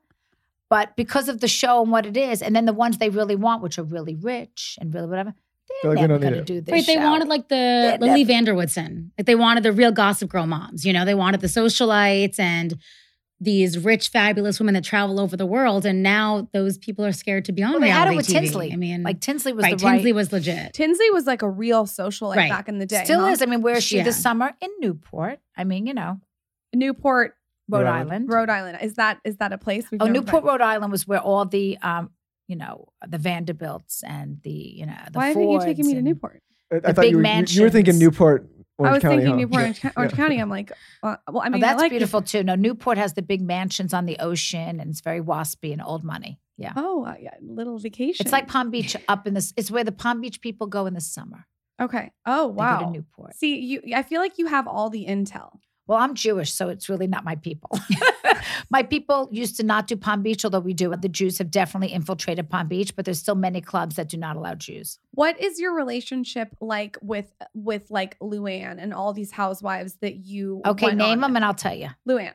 [0.70, 3.37] But because of the show and what it is, and then the ones they really
[3.37, 5.35] want, which are really rich and really whatever,
[5.68, 6.72] they're They're like, never don't going to do this.
[6.72, 7.03] Right, they show.
[7.03, 9.11] wanted like the Lily van der Woodsen.
[9.18, 10.85] Like they wanted the real Gossip Girl moms.
[10.85, 12.79] You know, they wanted the socialites and
[13.40, 15.85] these rich, fabulous women that travel over the world.
[15.85, 18.27] And now those people are scared to be on Well, they had it reality with
[18.29, 18.33] TV.
[18.40, 18.72] Tinsley.
[18.72, 19.92] I mean, like Tinsley was right, the right.
[19.94, 20.72] Tinsley was legit.
[20.72, 22.50] Tinsley was like a real socialite Right.
[22.50, 23.03] back in the day.
[23.05, 23.27] Still huh?
[23.33, 23.42] is.
[23.42, 24.05] I mean, where is she Yeah.
[24.05, 24.53] this summer?
[24.62, 25.40] In Newport.
[25.57, 26.20] I mean, you know,
[26.74, 27.35] Newport,
[27.68, 28.29] Rhode Rhode Island.
[28.31, 28.79] Rhode Island.
[28.83, 29.90] Is that is that a place?
[29.90, 30.50] We've Oh, Newport, been.
[30.53, 32.11] Rhode Island was where all the, um,
[32.48, 35.94] you know, the Vanderbilts and the, you know, the Why haven't you taken Fords me
[35.94, 36.42] to Newport?
[36.72, 37.98] I, I thought big you were, you- you were thinking.
[37.98, 38.48] Newport,
[38.79, 39.16] Orange I was County.
[39.18, 39.37] thinking huh?
[39.37, 39.90] Newport, Orange, Yeah.
[39.96, 40.38] Orange County.
[40.38, 40.72] I'm like,
[41.03, 42.42] uh, well, I Oh, mean, I that's like beautiful too.
[42.42, 46.05] No, Newport has the big mansions on the ocean and it's very waspy and old
[46.05, 46.40] money.
[46.59, 46.72] Yeah.
[46.77, 48.24] Oh, uh, yeah, little vacation.
[48.24, 49.53] It's like Palm Beach up in this.
[49.57, 51.46] It's where the Palm Beach people go in the summer.
[51.81, 52.11] okay.
[52.27, 52.79] Oh They wow.
[52.81, 53.35] go to Newport.
[53.37, 53.81] See, you.
[53.94, 55.59] I feel like you have all the intel.
[55.87, 57.79] Well, I'm Jewish, so it's really not my people.
[58.70, 60.94] my people used to not do Palm Beach, although we do.
[60.97, 64.37] The Jews have definitely infiltrated Palm Beach, but there's still many clubs that do not
[64.37, 64.99] allow Jews.
[65.11, 70.62] What is your relationship like with with like Luann and all these housewives that you?
[70.64, 71.90] Okay, name on them and I'll tell you.
[72.09, 72.33] Luann.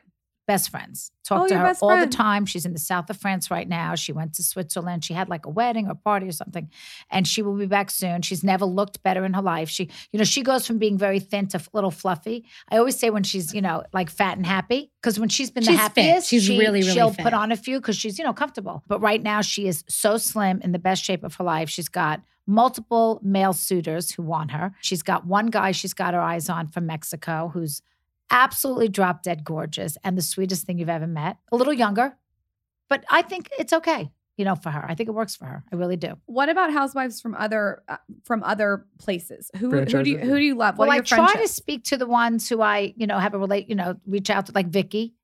[0.50, 1.12] Best friends.
[1.24, 2.10] Talk Oh, to her all friend.
[2.12, 2.44] the time.
[2.44, 3.94] She's in the south of France right now.
[3.94, 5.04] She went to Switzerland.
[5.04, 6.68] She had like a wedding or party or something,
[7.08, 8.22] and she will be back soon.
[8.22, 9.68] She's never looked better in her life.
[9.68, 12.44] She, you know, she goes from being very thin to a little fluffy.
[12.68, 15.62] I always say when she's, you know, like fat and happy, because when she's been
[15.62, 17.22] She's the happiest, She's she, really, really she'll fit.
[17.24, 18.82] put on a few because she's, you know, comfortable.
[18.88, 21.70] But right now she is so slim in the best shape of her life.
[21.70, 24.72] She's got multiple male suitors who want her.
[24.80, 27.82] She's got one guy she's got her eyes on from Mexico who's
[28.30, 31.36] absolutely drop dead gorgeous and the sweetest thing you've ever met.
[31.52, 32.16] A little younger,
[32.88, 34.84] but I think it's okay, you know, for her.
[34.88, 35.64] I think it works for her.
[35.72, 36.14] I really do.
[36.26, 39.50] What about housewives from other uh, from other places?
[39.56, 40.78] Who who do you who do you love?
[40.78, 43.34] What well, are I try to speak to the ones who I, you know, have
[43.34, 45.14] a relate, you know, reach out to like Vicki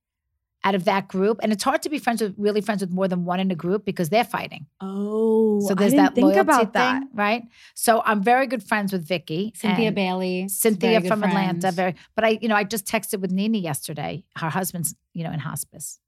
[0.67, 1.39] out of that group.
[1.43, 3.55] And it's hard to be friends with really friends with more than one in a
[3.55, 4.67] group because they're fighting.
[4.81, 7.03] Oh, So there's I didn't that think loyalty about that.
[7.15, 7.43] right?
[7.75, 9.53] So I'm very good friends with Vicki.
[9.57, 10.49] Cynthia Bailey.
[10.49, 11.71] Cynthia very good from Atlanta.
[11.73, 14.25] Very, but I, you know, I just texted with NeNe yesterday.
[14.37, 16.01] Her husband's, you know, in hospice.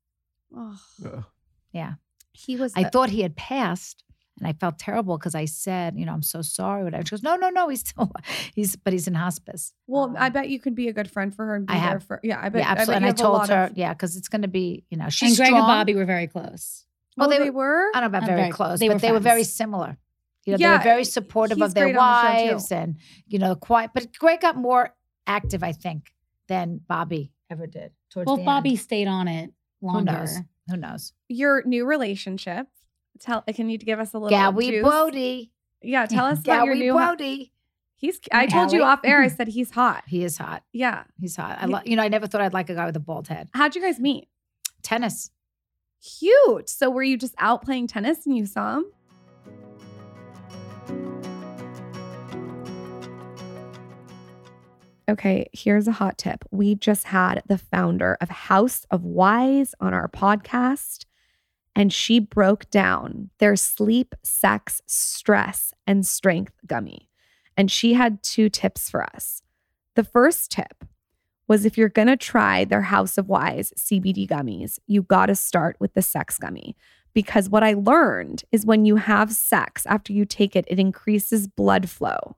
[0.55, 0.79] Oh,
[1.73, 1.95] Yeah.
[2.33, 2.73] he was.
[2.77, 4.03] I the- thought he had passed,
[4.39, 6.85] And I felt terrible because I said, you know, I'm so sorry.
[6.85, 7.05] Whatever.
[7.05, 8.11] She goes, no, no, no, he's still,
[8.55, 9.73] he's, but he's in hospice.
[9.87, 11.81] Well, Um, I bet you could be a good friend for her and be I
[11.81, 12.21] there for.
[12.23, 12.61] Yeah, I bet.
[12.63, 12.93] yeah, I bet absolutely.
[12.93, 14.85] you and I have a told lot her, of- yeah, because it's going to be,
[14.91, 15.61] you know, she's and Gregg strong.
[15.63, 16.85] and Bobby were very close.
[17.21, 17.91] Oh, they they, were- were.
[17.95, 19.99] I don't know about very very- close, they but were they were very similar.
[20.45, 22.97] You know, they Yeah, were very supportive of their great on the wives and,
[23.27, 23.91] you know, quiet.
[23.93, 24.95] But Gregg got more
[25.27, 26.13] active, I think,
[26.47, 27.91] than Bobby ever did.
[28.11, 28.79] Towards Well, the Bobby end.
[28.79, 30.13] stayed on it Who longer.
[30.13, 30.37] knows?
[30.71, 31.13] Who knows?
[31.29, 32.69] Your new relationship.
[33.21, 33.43] Tell.
[33.43, 34.37] Can you give us a little?
[34.37, 34.83] Gowie juice?
[34.83, 35.53] Brody.
[35.83, 36.93] Yeah, tell us about your new.
[36.93, 37.53] Brody.
[37.97, 38.21] He's.
[38.33, 39.21] I told you off air.
[39.21, 40.05] I said he's hot.
[40.07, 40.63] He is hot.
[40.73, 41.05] Yeah.
[41.21, 41.59] He's hot.
[41.61, 43.49] I lo- you know, I never thought I'd like a guy with a bald head.
[43.55, 44.29] How'd you guys meet?
[44.83, 45.31] Tennis.
[46.21, 46.69] Cute.
[46.69, 48.85] So were you just out playing tennis and you saw him?
[55.09, 56.45] Okay, here's a hot tip.
[56.51, 61.07] We just had the founder of House of Wise on our podcast,
[61.79, 67.09] and she broke down their sleep, sex, stress, and strength gummy.
[67.57, 69.43] And she had two tips for us.
[69.95, 70.85] The first tip
[71.47, 75.37] was if you're going to try their House of Wise CBD gummies, you got to
[75.37, 76.77] start with the sex gummy.
[77.15, 81.47] Because what I learned is when you have sex after you take it, it increases
[81.47, 82.37] blood flow.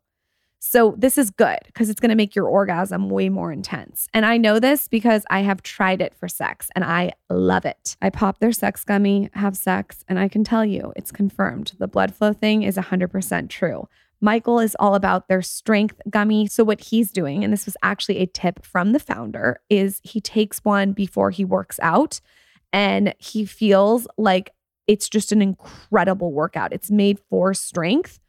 [0.62, 4.08] So this is good because it's going to make your orgasm way more intense.
[4.12, 7.96] And I know this because I have tried it for sex and I love it.
[8.02, 11.72] I pop their sex gummy, have sex, and I can tell you it's confirmed.
[11.78, 13.88] The blood flow thing is 100% true.
[14.20, 16.46] Michael is all about their strength gummy.
[16.46, 20.20] So, what he's doing, and this was actually a tip from the founder, is he
[20.20, 22.20] takes one before he works out
[22.70, 24.50] and he feels like
[24.86, 26.74] it's just an incredible workout.
[26.74, 28.20] It's made for strength.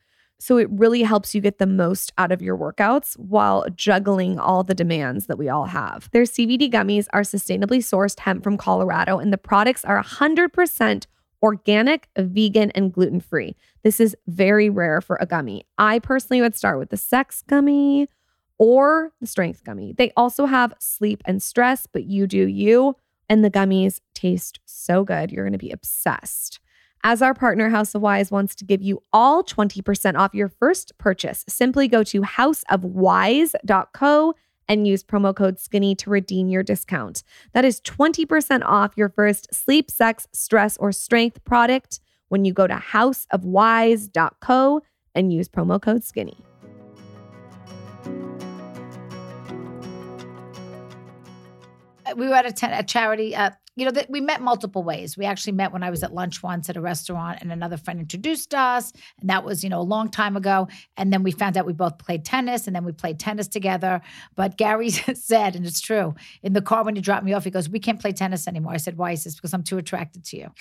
[0.41, 4.63] So, it really helps you get the most out of your workouts while juggling all
[4.63, 6.10] the demands that we all have.
[6.13, 11.06] Their CBD gummies are sustainably sourced hemp from Colorado, and the products are 100%
[11.43, 13.56] organic, vegan, and gluten free.
[13.84, 15.63] This is very rare for a gummy.
[15.77, 18.08] I personally would start with the sex gummy
[18.58, 19.93] or the strength gummy.
[19.93, 22.95] They also have sleep and stress, but you do you.
[23.30, 25.32] And the gummies taste so good.
[25.32, 26.61] You're going to be obsessed.
[27.04, 30.98] As our partner, House of Wise wants to give you all 20% off your first
[30.98, 34.36] purchase, simply go to houseofwise.co
[34.68, 37.24] and use promo code SKINNY to redeem your discount.
[37.54, 42.68] That is 20% off your first sleep, sex, stress, or strength product when you go
[42.68, 44.82] to houseofwise.co
[45.16, 46.51] and use promo code SKINNY.
[52.17, 53.36] We were at a, ten- a charity.
[53.36, 55.17] Uh, you know, that we met multiple ways.
[55.17, 58.00] We actually met when I was at lunch once at a restaurant, and another friend
[58.00, 60.67] introduced us, and that was you know a long time ago.
[60.97, 64.02] And then we found out we both played tennis, and then we played tennis together.
[64.36, 67.50] But Gary said, and it's true, in the car when he dropped me off, he
[67.50, 70.26] goes, "We can't play tennis anymore." I said, "Why?" He says, "Because I'm too attracted
[70.26, 70.52] to you."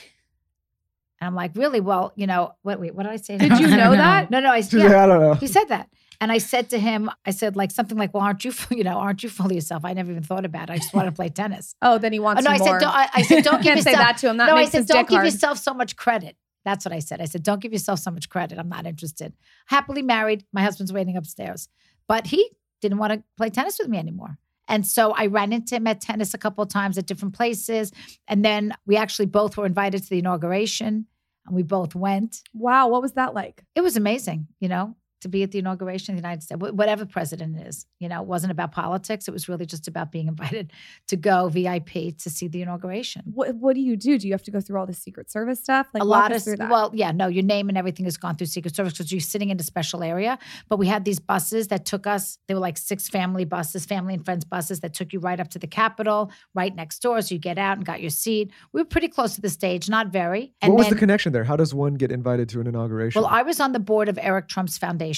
[1.20, 1.80] And I'm like, "Really?
[1.80, 2.80] Well, you know, what?
[2.80, 3.36] Wait, what did I say?
[3.38, 3.90] Did you know know.
[3.92, 4.30] that?
[4.30, 5.34] No, no, I like, yeah, I don't know.
[5.34, 5.88] he said that.
[6.22, 8.84] And I said to him, I said like something like, "Well, aren't you, full- you
[8.84, 10.74] know, aren't you full of yourself?" I never even thought about it.
[10.74, 11.74] I just want to play tennis.
[11.82, 12.78] Oh, then he Oh, wants no, I said, more.
[12.78, 13.94] don't, I, I said, don't give yourself.
[13.96, 14.36] say that to him.
[14.38, 15.26] That no, I said, don't give hard.
[15.26, 16.36] yourself so much credit.
[16.64, 17.22] That's what I said.
[17.22, 18.58] I said, don't give yourself so much credit.
[18.58, 19.32] I'm not interested.
[19.66, 20.44] Happily married.
[20.52, 21.68] My husband's waiting upstairs,
[22.06, 22.50] but he
[22.82, 24.36] didn't want to play tennis with me anymore.
[24.70, 27.92] And so I ran into him at tennis a couple of times at different places.
[28.28, 31.06] And then we actually both were invited to the inauguration
[31.44, 32.42] and we both went.
[32.54, 33.64] Wow, what was that like?
[33.74, 37.04] It was amazing, you know, to be at the inauguration of the United States, whatever
[37.04, 37.86] president it is.
[37.98, 39.28] You know, it wasn't about politics.
[39.28, 40.72] It was really just about being invited
[41.08, 43.22] to go VIP to see the inauguration.
[43.26, 44.18] What What do you do?
[44.18, 45.88] Do you have to go through all the Secret Service stuff?
[45.92, 48.74] Like a lot of well, yeah, no, your name and everything has gone through Secret
[48.74, 50.38] Service because you're sitting in a special area.
[50.68, 52.38] But we had these buses that took us.
[52.48, 55.48] They were like six family buses, family and friends buses that took you right up
[55.48, 57.20] to the Capitol, right next door.
[57.22, 58.50] So you get out and got your seat.
[58.72, 60.54] We were pretty close to the stage, not very.
[60.62, 61.44] And what was then, the connection there?
[61.44, 63.20] How does one get invited to an inauguration?
[63.20, 65.09] well, I was on the board of Eric Trump's foundation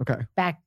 [0.00, 0.22] okay.
[0.36, 0.60] back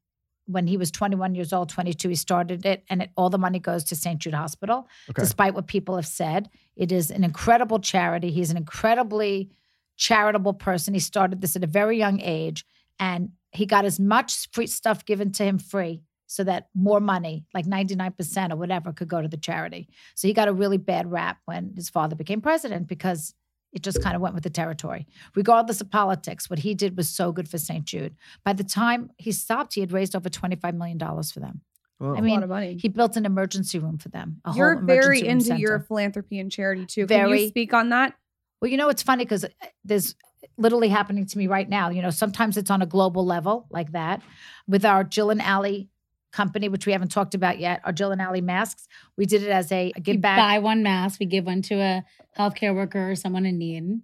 [0.45, 2.09] when he was 21 years old, 22.
[2.09, 4.19] He started it, and it, all the money goes to St.
[4.19, 4.87] Jude Hospital.
[5.09, 5.21] Okay.
[5.21, 8.31] Despite what people have said, it is an incredible charity.
[8.31, 9.51] He's an incredibly
[9.97, 10.93] charitable person.
[10.93, 12.65] He started this at a very young age,
[12.99, 17.45] and he got as much free stuff given to him free so that more money,
[17.53, 19.89] like 99% or whatever, could go to the charity.
[20.15, 23.33] So he got a really bad rap when his father became president because
[23.73, 25.07] it just kind of went with the territory.
[25.35, 27.85] Regardless of politics, what he did was so good for St.
[27.85, 28.15] Jude.
[28.43, 31.61] By the time he stopped, he had raised over $25 million for them.
[31.99, 32.15] Wow.
[32.15, 32.77] I a mean, lot of money.
[32.81, 34.41] He built an emergency room for them.
[34.43, 35.59] A You're whole very room into center.
[35.59, 37.05] your philanthropy and charity too.
[37.05, 38.15] Can you speak on that?
[38.61, 39.49] Well, you know, it's funny because uh,
[39.85, 40.15] there's
[40.57, 41.89] literally happening to me right now.
[41.89, 44.21] You know, sometimes it's on a global level like that.
[44.67, 45.83] With our Jill and Ally
[46.31, 49.49] company, which we haven't talked about yet, our Jill and Ally masks, we did it
[49.49, 50.37] as a, a give back.
[50.37, 52.03] buy one mask, we give one to a
[52.37, 54.01] healthcare worker or someone in need.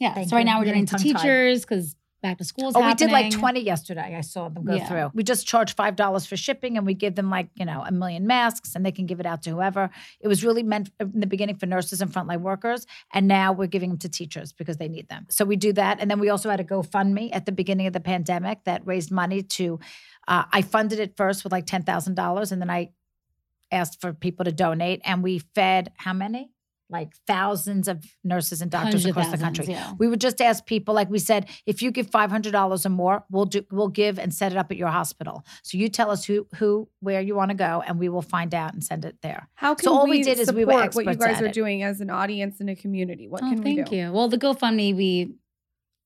[0.00, 0.14] Yeah.
[0.14, 0.44] Thank so right you.
[0.46, 3.30] now we're doing getting to teachers because back to school is Oh, we did like
[3.30, 4.14] 20 yesterday.
[4.16, 4.88] I saw them go Yeah.
[4.88, 5.10] through.
[5.14, 8.26] We just charge $5 for shipping and we give them like, you know, a million
[8.26, 9.90] masks and they can give it out to whoever.
[10.20, 12.86] It was really meant in the beginning for nurses and frontline workers.
[13.12, 15.26] And now we're giving them to teachers because they need them.
[15.30, 16.00] So we do that.
[16.00, 19.12] And then we also had a GoFundMe at the beginning of the pandemic that raised
[19.12, 19.78] money to,
[20.28, 22.90] uh, I funded it first with like $10,000 and then I
[23.72, 26.52] asked for people to donate and we fed how many?
[26.90, 29.66] Like thousands of nurses and doctors Hundreds of across the country.
[29.66, 29.92] yeah.
[29.98, 32.88] We would just ask people, like we said, if you give five hundred dollars or
[32.88, 35.44] more, we'll do we'll give and set it up at your hospital.
[35.62, 38.54] So you tell us who who where you want to go, and we will find
[38.54, 39.50] out and send it there.
[39.54, 41.42] How can So all we, we did is we were support what you guys at
[41.42, 41.52] are it.
[41.52, 43.28] doing as an audience and a community?
[43.28, 43.76] What Oh, can we do?
[43.82, 43.96] thank do?
[43.96, 44.10] you.
[44.12, 45.34] Well, the GoFundMe, we,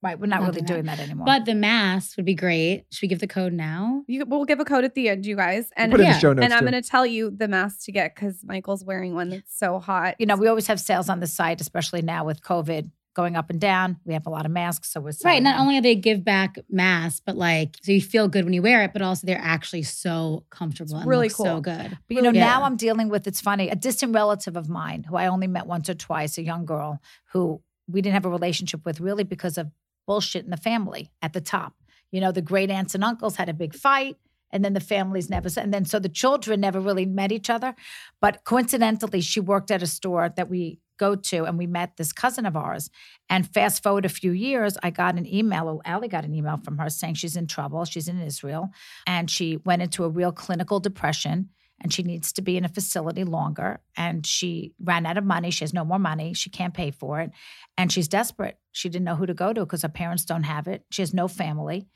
[0.03, 1.27] Right, we're not Not really doing doing that anymore.
[1.27, 2.87] but the masks would be great.
[2.91, 4.03] Should we give the code now?
[4.09, 6.13] You, we'll give a code at the end, you guys, and Put it in Yeah.
[6.15, 6.45] the show notes.
[6.45, 9.57] and I'm going to tell you the mask to get because Michael's wearing one that's
[9.57, 10.17] so hot.
[10.19, 13.51] you know, we always have sales on the site, especially now with COVID going up
[13.51, 13.99] and down.
[14.05, 15.43] We have a lot of masks, so we're Right.
[15.43, 15.61] Not them.
[15.61, 18.83] only are they give back masks, but like, so you feel good when you wear
[18.85, 20.95] it, but also they're actually so comfortable.
[20.97, 21.99] It's and really look So good.
[22.09, 22.47] But you know, Yeah.
[22.47, 25.67] now I'm dealing with it's funny, a distant relative of mine who I only met
[25.67, 27.01] once or twice, a young girl
[27.33, 29.71] who we didn't have a relationship with really because of
[30.07, 31.75] bullshit in the family at the top.
[32.11, 34.17] You know, the great aunts and uncles had a big fight.
[34.55, 37.75] And then the families never, and then so the children never really met each other.
[38.21, 42.13] But coincidentally, she worked at a store that we go to, and we met this
[42.13, 42.91] cousin of ours.
[43.31, 46.61] And fast forward a few years, I got an email, or Ally got an email
[46.63, 47.87] from her saying she's in trouble.
[47.87, 48.69] She's in Israel,
[49.07, 51.49] and she went into a real clinical depression
[51.83, 53.81] and she needs to be in a facility longer.
[53.97, 55.51] And she ran out of money.
[55.51, 56.33] She has no more money.
[56.33, 57.33] She can't pay for it.
[57.77, 58.59] And she's desperate.
[58.71, 60.85] She didn't know who to go to because her parents don't have it.
[60.91, 61.89] She has no family.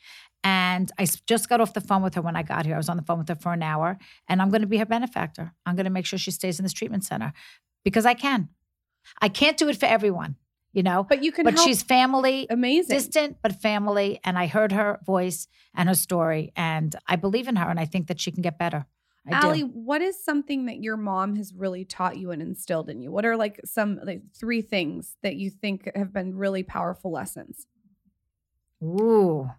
[0.42, 2.74] And I just got off the phone with her when I got here.
[2.74, 4.76] I was on the phone with her for an hour, and I'm going to be
[4.78, 5.52] her benefactor.
[5.64, 7.32] I'm going to make sure she stays in this treatment center
[7.84, 8.50] because I can.
[9.20, 10.36] I can't do it for everyone,
[10.72, 11.44] you know, but you can.
[11.44, 12.96] but she's family amazing.
[12.96, 17.56] distant but family and i heard her voice and her story and i believe in
[17.56, 18.84] her and i think that she can get better
[19.28, 19.66] I Ally, do.
[19.66, 23.10] what is something that your mom has really taught you and instilled in you?
[23.10, 27.66] What are like some like three things that you think have been really powerful lessons?
[28.82, 29.50] Ooh.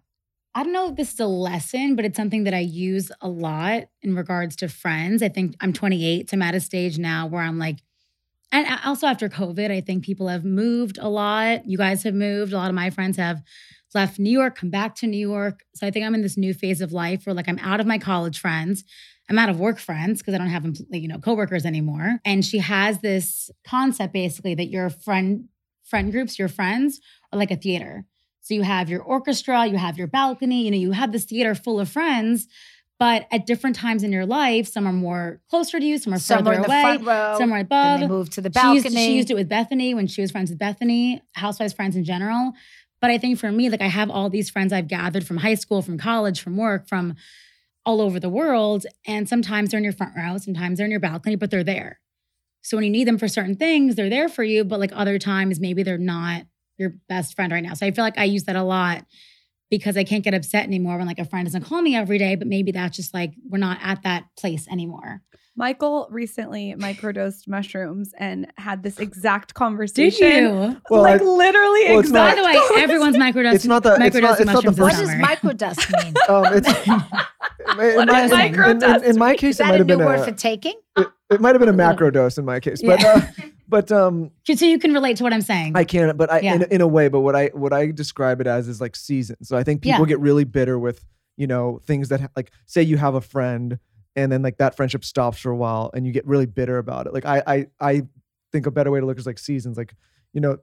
[0.54, 3.28] I don't know if this is a lesson, but it's something that I use a
[3.28, 5.22] lot in regards to friends.
[5.22, 7.78] I think I'm 28, so I'm at a stage now where I'm like,
[8.50, 11.66] and also after COVID, I think people have moved a lot.
[11.66, 12.52] You guys have moved.
[12.52, 13.42] A lot of my friends have
[13.94, 15.64] left New York, come back to New York.
[15.74, 17.86] So I think I'm in this new phase of life where like I'm out of
[17.86, 18.84] my college friends.
[19.28, 22.18] I'm out of work friends because I don't have like, you know coworkers anymore.
[22.24, 25.48] And she has this concept basically that your friend
[25.84, 27.00] friend groups, your friends
[27.32, 28.04] are like a theater.
[28.42, 31.54] So you have your orchestra, you have your balcony, you know, you have this theater
[31.54, 32.46] full of friends,
[32.98, 36.18] but at different times in your life, some are more closer to you, some are
[36.18, 37.36] Some further are away, row.
[37.38, 38.00] some are Then above.
[38.00, 39.06] they moved to the She used, balcony.
[39.06, 42.52] she used it with Bethenny when she was friends with Bethenny, housewives friends in general.
[43.00, 45.54] But I think for me, like I have all these friends I've gathered from high
[45.54, 47.14] school, from college, from work, from
[47.88, 48.84] all over the world.
[49.06, 52.00] And sometimes they're in your front row, sometimes they're in your balcony, but they're there.
[52.60, 54.62] So when you need them for certain things, they're there for you.
[54.62, 56.42] But like other times, maybe they're not
[56.76, 57.72] your best friend right now.
[57.72, 59.06] So I feel like I use that a lot
[59.70, 62.34] because I can't get upset anymore when like a friend doesn't call me every day.
[62.34, 65.22] But maybe that's just like we're not at that place anymore.
[65.58, 70.28] Michael recently microdosed mushrooms and had this exact conversation.
[70.28, 70.80] Did you?
[70.90, 72.36] Well, like I- literally well, it's exact.
[72.36, 73.54] By the way, everyone's microdosing.
[73.54, 75.22] It's not the- it's not- it's not the what does summer.
[75.24, 76.14] microdust mean?
[76.28, 76.68] Um, it's,
[77.68, 80.20] in, my, in- in- in- in my Is case, it might have new been word
[80.20, 80.74] a, for taking?
[80.96, 83.20] it, it might have been a macro dose in my case, but uh,
[83.68, 85.72] but um, So you can relate to what I'm saying.
[85.76, 86.66] I can, but I in, Yeah.
[86.70, 89.48] in a way, but what I what I describe it as is like seasons.
[89.48, 90.06] So I think people Yeah.
[90.06, 91.04] get really bitter with
[91.36, 93.78] you know things that like say you have a friend
[94.18, 97.06] and then like that friendship stops for a while and you get really bitter about
[97.06, 97.14] it.
[97.14, 98.02] Like I I I
[98.52, 99.76] think a better way to look is like seasons.
[99.76, 99.94] Like
[100.32, 100.58] you know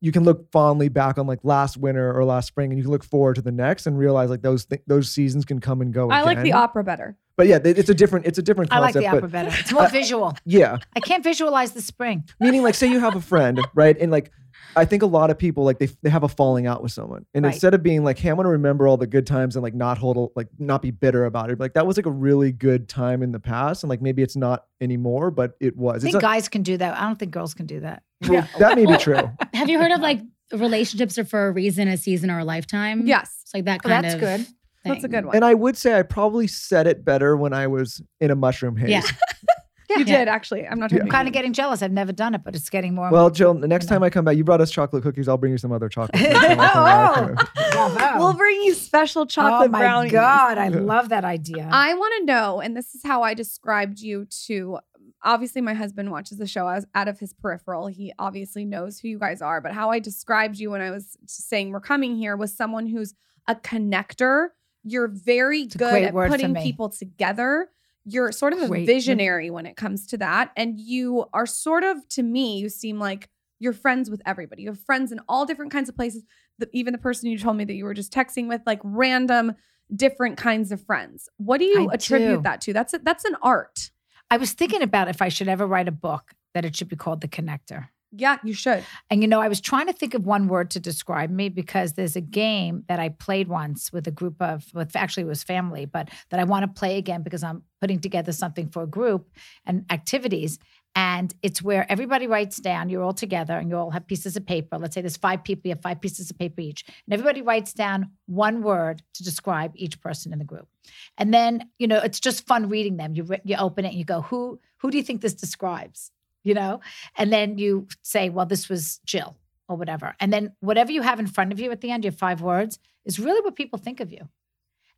[0.00, 2.90] you can look fondly back on like last winter or last spring and you can
[2.90, 5.92] look forward to the next and realize like those th- those seasons can come and
[5.92, 6.10] go.
[6.10, 7.16] I like the opera better.
[7.36, 9.50] But yeah, it's a different it's a different I like the opera but better.
[9.58, 10.36] It's more visual.
[10.44, 12.24] yeah, I can't visualize the spring.
[12.40, 14.30] meaning like say you have a friend right and like
[14.76, 17.24] i think a lot of people like they, they have a falling out with someone
[17.34, 17.52] and Right.
[17.52, 19.98] instead of being like hey i'm gonna remember all the good times and like not
[19.98, 22.88] hold a- like not be bitter about it like that was like a really good
[22.88, 26.02] time in the past and like maybe it's not anymore but it was I it's
[26.04, 26.98] think not- guys can do that.
[26.98, 28.02] I don't think girls can do that.
[28.28, 30.20] well, that may be true Have you heard of like
[30.52, 33.06] relationships are for a reason, a season, or a lifetime?
[33.06, 33.38] Yes.
[33.42, 34.20] It's like that Oh, kind that's of.
[34.20, 34.46] good.
[34.84, 35.36] That's a good one.
[35.36, 38.76] and i would say i probably said it better when i was in a mushroom
[38.76, 39.02] haze Yeah.
[39.98, 40.18] you Yeah.
[40.18, 40.66] did actually.
[40.66, 41.02] I'm not Yeah.
[41.02, 41.82] I'm kind of getting jealous.
[41.82, 43.10] I've never done it, but it's getting more.
[43.10, 43.96] well jill the next you know.
[43.96, 46.12] time i come back you brought us chocolate cookies i'll bring you some other chocolate
[46.20, 47.48] cookies next time I come back.
[47.74, 48.18] Oh, Bravo.
[48.18, 50.12] We'll bring you special chocolate oh my brownies.
[50.12, 51.68] god, I love that idea.
[51.72, 54.78] I want to know, and this is how I described you to
[55.24, 57.86] obviously my husband watches the show as out of his peripheral.
[57.86, 61.16] He obviously knows who you guys are, but how I described you when I was
[61.26, 63.14] saying we're coming here was someone who's
[63.48, 64.48] a connector.
[64.84, 67.68] You're very a good at putting people together.
[68.04, 70.50] You're sort of a visionary when it comes to that.
[70.56, 73.28] And you are sort of, to me, you seem like
[73.60, 74.62] you're friends with everybody.
[74.62, 76.24] You have friends in all different kinds of places.
[76.58, 79.54] The, even the person you told me that you were just texting with, like random,
[79.94, 81.28] different kinds of friends.
[81.36, 82.42] What do you I attribute do.
[82.42, 82.72] that to?
[82.72, 83.90] That's a, that's an art.
[84.30, 86.96] I was thinking about if I should ever write a book that it should be
[86.96, 87.88] called The Connector.
[88.14, 88.84] Yeah, you should.
[89.08, 91.94] And you know, I was trying to think of one word to describe me because
[91.94, 95.42] there's a game that I played once with a group of, with actually it was
[95.42, 98.86] family, but that I want to play again because I'm putting together something for a
[98.86, 99.30] group
[99.64, 100.58] and activities.
[100.94, 104.44] And it's where everybody writes down, you're all together and you all have pieces of
[104.44, 104.76] paper.
[104.76, 106.84] Let's say there's five people, you have five pieces of paper each.
[106.86, 110.68] And everybody writes down one word to describe each person in the group.
[111.16, 113.14] And then, you know, it's just fun reading them.
[113.14, 116.10] You, you open it and you go, who, who do you think this describes?
[116.44, 116.80] You know?
[117.16, 119.36] And then you say, well, this was Jill
[119.68, 120.14] or whatever.
[120.20, 122.78] And then whatever you have in front of you at the end, your five words,
[123.04, 124.28] is really what people think of you.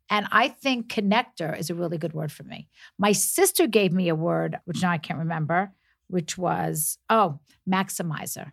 [0.09, 2.67] And I think connector is a really good word for me.
[2.97, 5.71] My sister gave me a word, which now I can't remember,
[6.07, 8.51] which was, oh, maximizer.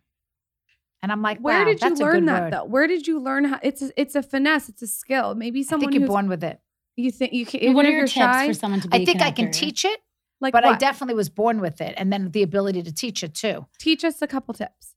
[1.03, 2.53] And I'm like, Where wow, did you that's learn that word.
[2.53, 2.65] though?
[2.65, 3.59] Where did you learn how?
[3.63, 4.69] It's a, it's a finesse.
[4.69, 5.35] It's a skill.
[5.35, 6.61] Maybe I someone think you're born with it.
[6.97, 7.75] you think you can.
[7.75, 8.99] What are your if tips shy, for someone to be?
[8.99, 10.01] I a think I can teach it,
[10.43, 11.95] like but I definitely was born with it.
[11.97, 13.67] And then the ability to teach it too.
[13.79, 14.95] teach us a couple tips.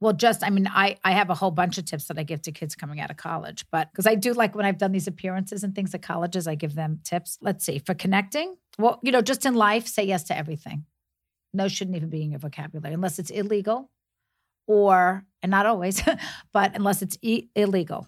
[0.00, 2.42] Well, just I mean, I I have a whole bunch of tips that I give
[2.42, 5.06] to kids coming out of college, but because I do like when I've done these
[5.06, 7.38] appearances and things at colleges, I give them tips.
[7.40, 8.56] Let's see for connecting.
[8.78, 10.84] Well, you know, just in life, say yes to everything.
[11.54, 13.90] No shouldn't even be in your vocabulary unless it's illegal,
[14.66, 16.02] or and not always,
[16.52, 18.06] but unless it's e- illegal,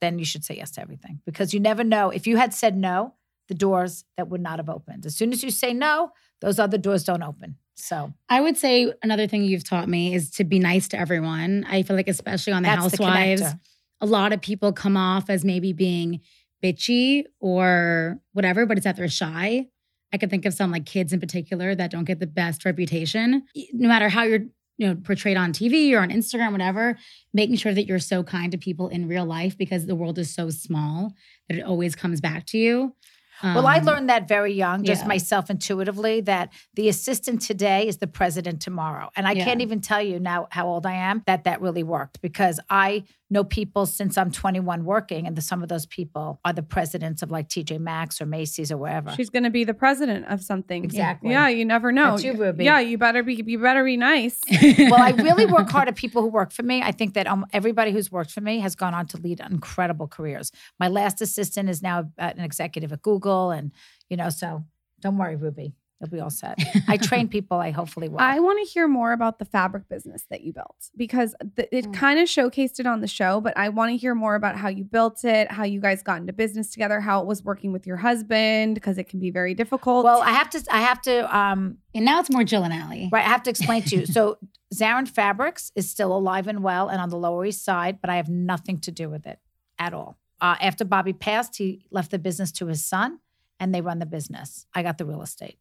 [0.00, 2.76] then you should say yes to everything because you never know if you had said
[2.76, 3.14] no,
[3.48, 5.06] the doors that would not have opened.
[5.06, 7.56] As soon as you say no, those other doors don't open.
[7.74, 11.64] So I would say another thing you've taught me is to be nice to everyone.
[11.68, 13.60] I feel like, especially on the that's Housewives, connector.
[14.00, 16.20] a lot of people come off as maybe being
[16.62, 19.66] bitchy or whatever, but it's that they're shy.
[20.12, 23.44] I could think of some like kids in particular that don't get the best reputation.
[23.72, 24.46] No matter how you're,
[24.76, 26.96] you know, portrayed on TV or on Instagram, whatever,
[27.32, 30.34] making sure that you're so kind to people in real life because the world is
[30.34, 31.12] so small
[31.48, 32.94] that it always comes back to you.
[33.42, 35.08] Well, I Um, learned that very young, just yeah.
[35.08, 39.10] myself intuitively, that the assistant today is the president tomorrow.
[39.16, 39.44] And I Yeah.
[39.44, 43.04] can't even tell you now how old I am that that really worked because I
[43.30, 47.22] know people since I'm 21 working, and the, some of those people are the presidents
[47.22, 49.12] of like TJ Maxx or Macy's or wherever.
[49.12, 50.84] She's going to be the president of something.
[50.84, 51.30] Exactly.
[51.30, 52.12] Yeah, you never know.
[52.12, 52.64] That's you, Ruby.
[52.64, 53.42] Yeah, you better be.
[53.46, 54.40] You better be nice.
[54.78, 56.82] well, I really work hard at people who work for me.
[56.82, 60.08] I think that um, everybody who's worked for me has gone on to lead incredible
[60.08, 60.50] careers.
[60.78, 63.72] My last assistant is now uh, an executive at Google, and
[64.08, 64.64] you know, so
[65.00, 66.58] don't worry, Ruby, you'll be all set.
[66.86, 67.58] I train people.
[67.58, 68.20] I hopefully will.
[68.20, 71.86] I want to hear more about the fabric business that you built because the, it
[71.86, 71.94] Mm.
[71.94, 74.68] kind of showcased it on the show, but I want to hear more about how
[74.68, 77.86] you built it, how you guys got into business together, how it was working with
[77.86, 80.04] your husband because it can be very difficult.
[80.04, 80.62] well, I have to.
[80.70, 81.36] I have to.
[81.36, 83.08] Um, and now it's more Jill and Ally.
[83.10, 84.06] Right, I have to explain to you.
[84.06, 84.38] So,
[84.74, 88.16] Zarin Fabrics is still alive and well and on the Lower East Side, but I
[88.16, 89.38] have nothing to do with it
[89.78, 90.18] at all.
[90.40, 93.18] Uh, after Bobby passed, he left the business to his son,
[93.58, 94.66] and they run the business.
[94.74, 95.58] I got the real estate.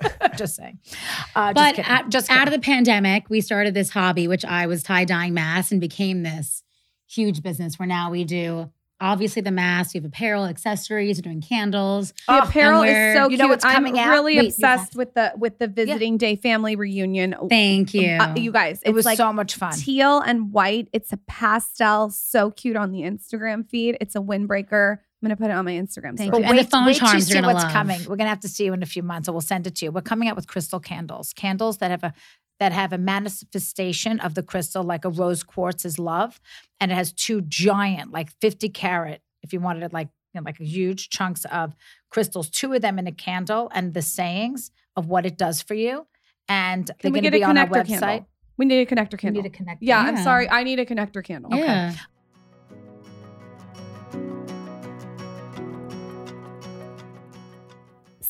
[0.36, 0.78] just saying.
[1.34, 4.66] Uh, but just at, just out of the pandemic, we started this hobby, which I
[4.66, 6.62] was tie dyeing masks and became this
[7.08, 8.70] huge business where now we do
[9.00, 12.12] obviously the masks, we have apparel, accessories, we're doing candles.
[12.28, 13.50] the Oh, apparel is so You know cute.
[13.50, 14.12] what's coming I'm out?
[14.12, 17.34] really Wait, obsessed with the with the visiting day family reunion.
[17.48, 18.12] Thank you.
[18.12, 19.72] Uh, you guys, it was like so much fun.
[19.72, 20.88] teal and white.
[20.92, 23.96] It's a pastel, so cute on the Instagram feed.
[24.00, 24.98] It's a windbreaker.
[25.22, 26.16] I'm gonna put it on my Instagram.
[26.16, 26.42] Thank story.
[26.42, 26.50] you.
[26.50, 27.72] And the phone wait till you charms see you're gonna what's love.
[27.72, 28.00] coming.
[28.08, 29.84] We're gonna have to see you in a few months, or we'll send it to
[29.86, 29.92] you.
[29.92, 32.12] We're coming out with crystal candles, candles that have a
[32.58, 36.40] that have a manifestation of the crystal, like a rose quartz is love,
[36.80, 40.44] and it has two giant, like 50 carat, if you wanted it like you know,
[40.44, 41.74] like huge chunks of
[42.10, 45.74] crystals, two of them in a candle, and the sayings of what it does for
[45.74, 46.06] you.
[46.48, 48.00] And they're we going to get a be on our connector website.
[48.00, 48.28] candle?
[48.56, 49.42] We need a connector We candle.
[49.42, 49.78] need a connector.
[49.80, 50.48] yeah, I'm sorry.
[50.48, 51.50] I need a connector candle.
[51.54, 51.94] yeah.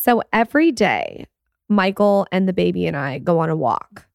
[0.05, 1.27] So every day,
[1.69, 4.09] Michael and the baby and I go on a walk.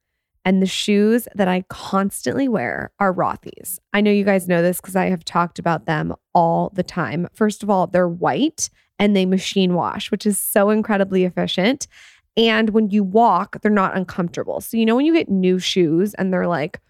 [0.44, 3.80] And the shoes that I constantly wear are Rothy's.
[3.94, 7.30] I know you guys know this because I have talked about them all the time.
[7.34, 8.70] First of all, they're white
[9.00, 11.88] and they machine wash, which is so incredibly efficient.
[12.36, 14.60] And when you walk, they're not uncomfortable.
[14.60, 16.82] So, you know, when you get new shoes and they're like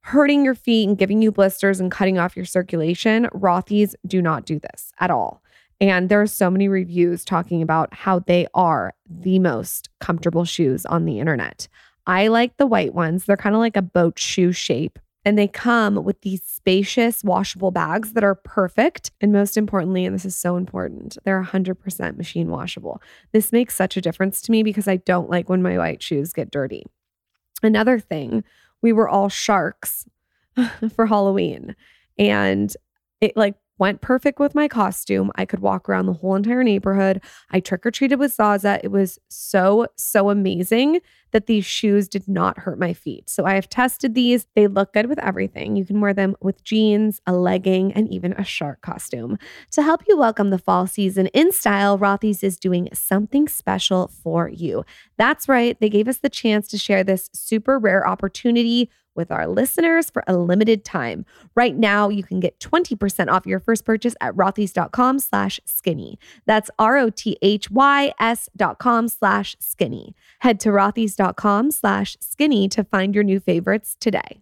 [0.00, 4.46] hurting your feet and giving you blisters and cutting off your circulation, Rothy's do not
[4.46, 5.42] do this at all.
[5.80, 10.84] And there are so many reviews talking about how they are the most comfortable shoes
[10.86, 11.68] on the internet.
[12.06, 13.24] I like the white ones.
[13.24, 14.98] They're kind of like a boat shoe shape.
[15.24, 19.10] And they come with these spacious washable bags that are perfect.
[19.20, 23.02] And most importantly, and this is so important, they're 100% machine washable.
[23.32, 26.32] This makes such a difference to me because I don't like when my white shoes
[26.32, 26.86] get dirty.
[27.62, 28.42] Another thing,
[28.80, 30.06] we were all sharks
[30.94, 31.76] for Halloween.
[32.18, 32.74] And
[33.20, 35.30] it like went perfect with my costume.
[35.36, 37.22] I could walk around the whole entire neighborhood.
[37.50, 38.80] I trick or treated with Zaza.
[38.82, 41.00] It was so, so amazing
[41.30, 43.28] that these shoes did not hurt my feet.
[43.28, 44.46] So I have tested these.
[44.54, 45.76] They look good with everything.
[45.76, 49.38] You can wear them with jeans, a legging, and even a shark costume.
[49.72, 54.48] To help you welcome the fall season in style, Rothy's is doing something special for
[54.48, 54.84] you.
[55.18, 55.78] That's right.
[55.78, 60.24] They gave us the chance to share this super rare opportunity with our listeners for
[60.26, 61.26] a limited time.
[61.54, 66.18] Right now, you can get 20% off your first purchase at rothys.com slash skinny.
[66.46, 70.14] That's R-O-T-H-Y-S dot com slash skinny.
[70.38, 74.40] Head to rothys.com slash skinny to find your new favorites today.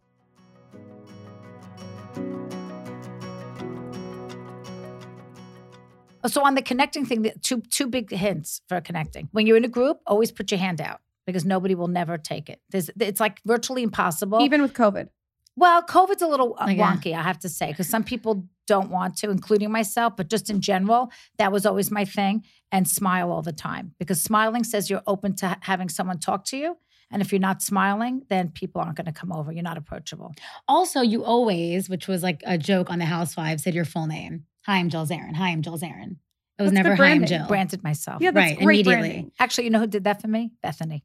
[6.26, 9.28] So on the connecting thing, two two big hints for connecting.
[9.32, 12.48] When you're in a group, always put your hand out because nobody will never take
[12.48, 12.60] it.
[12.70, 14.40] There's, it's like virtually impossible.
[14.42, 15.08] Even with COVID.
[15.56, 16.94] well, COVID's a little uh, Like, yeah.
[16.96, 20.16] wonky, I have to say, because some people don't want to, including myself.
[20.16, 22.44] But just in general, that was always my thing.
[22.72, 26.44] And smile all the time because smiling says you're open to ha- having someone talk
[26.46, 26.76] to you.
[27.12, 29.52] And if you're not smiling, then people aren't going to come over.
[29.52, 30.34] You're not approachable.
[30.66, 34.44] Also, you always, which was like a joke on the Housewives, said your full name.
[34.66, 35.36] Hi, I'm Jill Zarin.
[35.36, 36.16] Hi, I'm Jill Zarin.
[36.58, 37.28] It was That's never hi, I'm branding.
[37.28, 37.46] Jill.
[37.46, 38.20] Branded myself.
[38.20, 39.08] Yeah, that's Right, great immediately.
[39.10, 39.32] branding.
[39.38, 40.50] Actually, you know who did that for me?
[40.64, 41.02] Bethenny.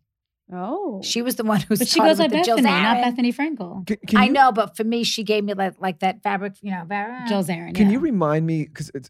[0.53, 1.01] Oh.
[1.03, 3.33] She was the one who But she goes by with the Jill Bethenny, not Bethenny
[3.33, 3.85] Frankel.
[3.87, 6.71] Can, can I know, but for me, she gave me like, like that fabric, you
[6.71, 7.73] know, var- Jill Zarin.
[7.73, 7.93] Can yeah.
[7.93, 9.09] you remind me because it's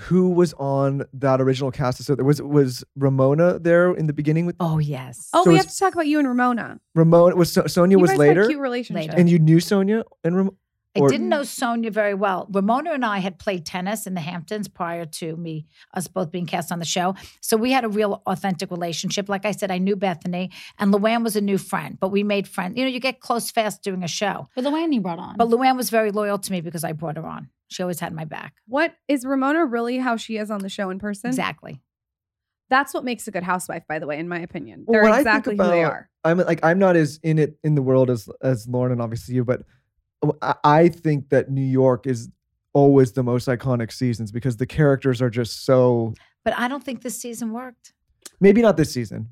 [0.00, 2.02] who was on that original cast?
[2.02, 5.28] So there was was Ramona there in the beginning with Oh yes.
[5.32, 6.80] Oh, So we it's- have to talk about you and Ramona.
[6.94, 7.36] Ramona.
[7.36, 9.08] Was so- Sonja You was guys had a later, cute relationship.
[9.08, 9.18] Later.
[9.20, 10.56] and you knew Sonja and Ramona.
[10.94, 12.46] I or- didn't know Sonja very well.
[12.52, 16.44] Ramona and I had played tennis in the Hamptons prior to me, us both being
[16.44, 17.14] cast on the show.
[17.40, 19.28] So we had a real authentic relationship.
[19.28, 22.46] Like I said, I knew Bethenny and Luann was a new friend, but we made
[22.46, 22.76] friends.
[22.76, 24.48] You know, you get close fast doing a show.
[24.54, 25.36] But Luann you brought on.
[25.38, 27.48] But Luann was very loyal to me because I brought her on.
[27.68, 28.56] She always had my back.
[28.66, 31.28] What is Ramona really how she is on the show in person?
[31.28, 31.80] Exactly.
[32.68, 34.84] That's what makes a good housewife, by the way, in my opinion.
[34.86, 36.10] Well, They're when I think exactly who they about- are.
[36.24, 39.34] I'm like I'm not as in it in the world as as Lauryn and obviously
[39.34, 39.62] you, but
[40.40, 42.28] I, I think that New York is
[42.72, 46.14] always the most iconic seasons because the characters are just so.
[46.44, 47.92] But I don't think this season worked.
[48.40, 49.28] Maybe not this season,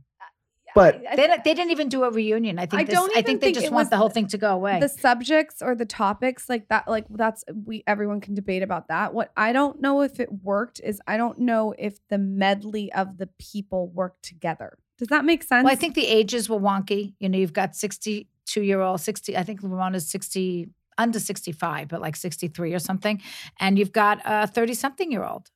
[0.75, 2.59] but They, don't- they didn't even do a reunion.
[2.59, 3.97] I think I this, don't I even think they think just it want was the
[3.97, 4.79] whole thing to go away.
[4.79, 9.13] the subjects or the topics like that like that's we everyone can debate about that
[9.13, 13.19] what i don't know if it worked is i don't know if the medley of
[13.19, 17.15] the people worked together does that make sense Well, I think the ages were wonky.
[17.19, 20.69] You know, you've got 62 year old, 60, I think Ramona's 60,
[21.01, 23.21] under 65, but like 63 or something.
[23.59, 25.51] And you've got a 30 something year old.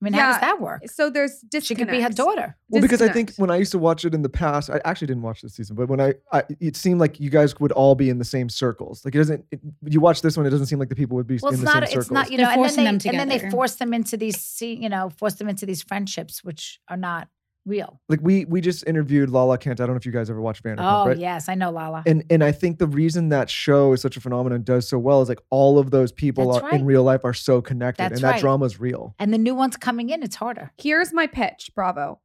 [0.00, 0.82] I mean, how does that work?
[0.88, 2.56] so there's She could be her daughter.
[2.68, 5.08] well, because I think when I used to watch it in the past, I actually
[5.08, 7.96] didn't watch this season, but when I, I it seemed like you guys would all
[7.96, 9.04] be in the same circles.
[9.04, 9.44] Like it doesn't.
[9.50, 11.54] It, you watch this one, it doesn't seem like the people would be Well, in
[11.54, 12.10] it's the not, same it's circles.
[12.12, 14.88] not, you know, and then, they, them and then they force them into these, you
[14.88, 17.26] know, force them into these friendships, which are not
[17.68, 18.00] real.
[18.08, 19.80] like we we just interviewed Lala Kent.
[19.80, 21.16] I don't know if you guys ever watched Vanderpump, Oh, right?
[21.18, 21.48] yes.
[21.48, 22.02] I know Lala.
[22.06, 25.22] And and I think the reason that show is such a phenomenon does so well
[25.22, 28.14] is like all of those people That's are, in real life are so connected, That's
[28.14, 29.14] and that drama is real.
[29.18, 30.72] and the new ones coming in, it's harder.
[30.78, 32.20] here's my pitch bravo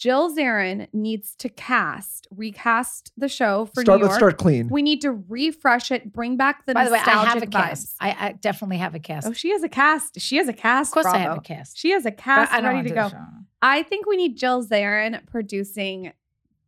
[0.00, 4.68] jill zarin needs to cast recast the show for Start new let's york start clean.
[4.68, 7.46] we need to refresh it bring back the By the way, I nostalgic have a
[7.46, 7.96] cast.
[8.00, 9.26] I, I definitely have a cast.
[9.28, 11.76] oh she has a cast she has a cast of course, I have a cast.
[11.78, 13.16] she has a cast I don't ready wanna go.
[13.62, 16.12] I think we need Jill Zarin producing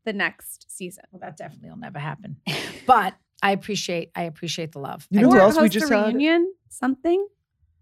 [0.04, 1.04] the next season.
[1.10, 2.36] Well, that definitely will never happen.
[2.86, 5.06] But I appreciate, I appreciate the love.
[5.10, 5.34] You I know do.
[5.36, 6.06] who Or else we host just a had?
[6.08, 7.26] reunion, something.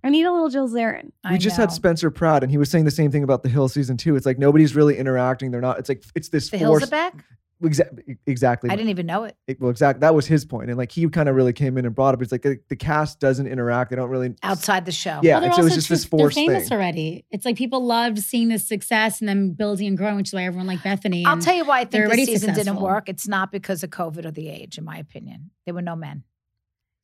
[0.02, 1.10] I need a little Jill Zarin.
[1.24, 1.62] I we just know.
[1.64, 4.16] had Spencer Pratt, and he was saying the same thing about The Hill season two.
[4.16, 5.50] It's like nobody's really interacting.
[5.50, 5.78] They're not.
[5.78, 6.84] It's like it's this The hills force.
[6.84, 7.24] are back.
[7.62, 8.70] Exa- exactly.
[8.70, 9.36] I didn't even know it.
[9.46, 10.00] It- well, exactly.
[10.00, 12.22] That was his point, and like he kind of really came in and brought up.
[12.22, 13.90] It's like the, the cast doesn't interact.
[13.90, 15.20] They don't really Outside the show.
[15.22, 16.78] Yeah, Well, and so it's also just this too- forced They're famous thing.
[16.78, 17.26] already.
[17.30, 20.44] It's like people loved seeing this success and then building and growing, which is why
[20.44, 21.26] everyone liked Bethenny.
[21.26, 23.10] I'll tell you why I think already this season didn't work.
[23.10, 25.50] It's not because of COVID or the age, in my opinion.
[25.66, 26.24] There were no men.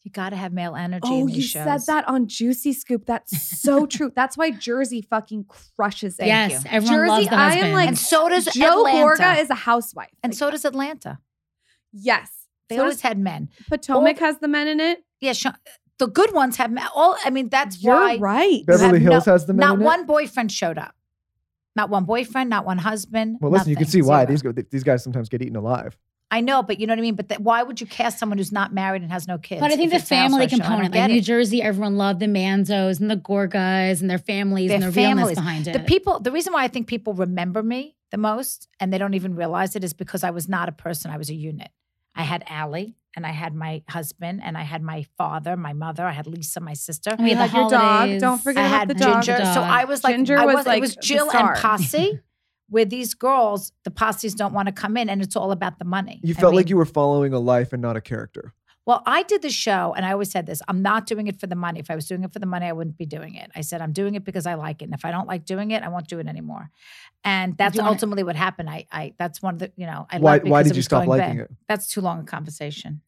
[0.06, 1.64] You got to have male energy Oh, in you shows.
[1.64, 3.06] said that on Juicy Scoop.
[3.06, 4.12] That's so true.
[4.14, 6.26] That's why Jersey fucking crushes it.
[6.26, 6.70] yes, you.
[6.70, 9.04] everyone Jersey, loves the I am like- And so does Joe Atlanta.
[9.20, 10.10] Gorga is a housewife.
[10.22, 11.18] and Like, so does Atlanta.
[11.92, 12.30] yes.
[12.68, 13.48] They So always does had men.
[13.68, 15.04] Potomac all- has the men in it.
[15.20, 15.54] Yeah, Sha-
[15.98, 17.16] The good ones have ma- all.
[17.24, 18.64] I mean, that's You're why right.
[18.64, 19.84] Beverly have Hills has the men Not in it?
[19.86, 20.94] one boyfriend showed up.
[21.74, 22.48] Not one boyfriend.
[22.48, 23.38] Not one husband.
[23.40, 24.52] Well, listen, you can see why zero.
[24.52, 25.98] these these guys sometimes get eaten alive.
[26.30, 27.14] I know, but you know what I mean.
[27.14, 29.60] But that, why would you cast someone who's not married and has no kids?
[29.60, 30.56] But I think the family our show?
[30.56, 31.20] I don't component, like get New.
[31.20, 35.20] Jersey, everyone loved the Manzos and the Gorgas and their families Their and the realness
[35.20, 35.36] families.
[35.36, 35.72] behind it.
[35.74, 39.14] The people, the reason why I think people remember me the most and they don't
[39.14, 41.10] even realize it is because I was not a person.
[41.10, 41.68] I was a unit.
[42.14, 46.04] I had Ally and I had my husband and I had my father, my mother.
[46.04, 47.10] I had Lisa, my sister.
[47.10, 48.20] And we had the had your dog.
[48.20, 49.22] Don't forget I about had the dog.
[49.22, 49.38] Ginger.
[49.38, 49.60] The So.
[49.60, 52.20] I was like, Ginger I was was, like it was Jill and Posse.
[52.68, 55.84] Where these girls, the posses don't want to come in, and it's all about the
[55.84, 56.20] money.
[56.22, 58.52] You I felt like you were following a life and not a character.
[58.86, 61.46] Well, I did the show, and I always said this: I'm not doing it for
[61.46, 61.80] the money.
[61.80, 63.50] If I was doing it for the money, I wouldn't be doing it.
[63.54, 65.72] I said I'm doing it because I like it, and if I don't like doing
[65.72, 66.70] it, I won't do it anymore.
[67.24, 68.70] And that's ultimately what happened.
[68.70, 71.38] I, I, that's one of the, you know, I Why why did you stop liking
[71.38, 71.44] bad.
[71.46, 71.50] it?
[71.68, 73.00] That's too long a conversation,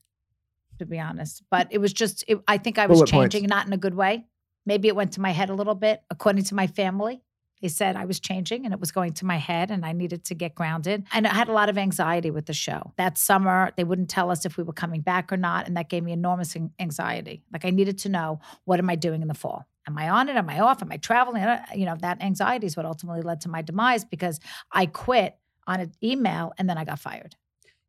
[0.80, 1.44] to be honest.
[1.48, 3.32] But it was just, it, I think I Bullet was points.
[3.34, 4.26] changing, not in a good way.
[4.66, 7.22] Maybe it went to my head a little bit, according to my family.
[7.61, 10.24] They said I was changing and it was going to my head and I needed
[10.26, 11.04] to get grounded.
[11.12, 12.92] And I had a lot of anxiety with the show.
[12.96, 15.66] That summer, they wouldn't tell us if we were coming back or not.
[15.66, 17.42] And that gave me enormous anxiety.
[17.52, 19.66] Like I needed to know what am I doing in the fall?
[19.86, 20.36] Am I on it?
[20.36, 20.82] Am I off?
[20.82, 21.42] Am I traveling?
[21.42, 24.38] Uh, You know, that anxiety is what ultimately led to my demise because
[24.70, 25.36] I quit
[25.66, 27.36] on an email and then I got fired.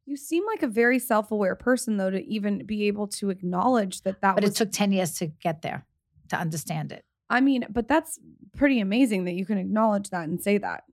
[0.05, 4.21] You seem like a very self-aware person, though, to even be able to acknowledge that
[4.21, 4.53] that But was.
[4.53, 5.85] it took 10 years to get there,
[6.29, 7.05] to understand it.
[7.29, 8.19] I mean, but that's
[8.55, 10.83] pretty amazing that you can acknowledge that and say that.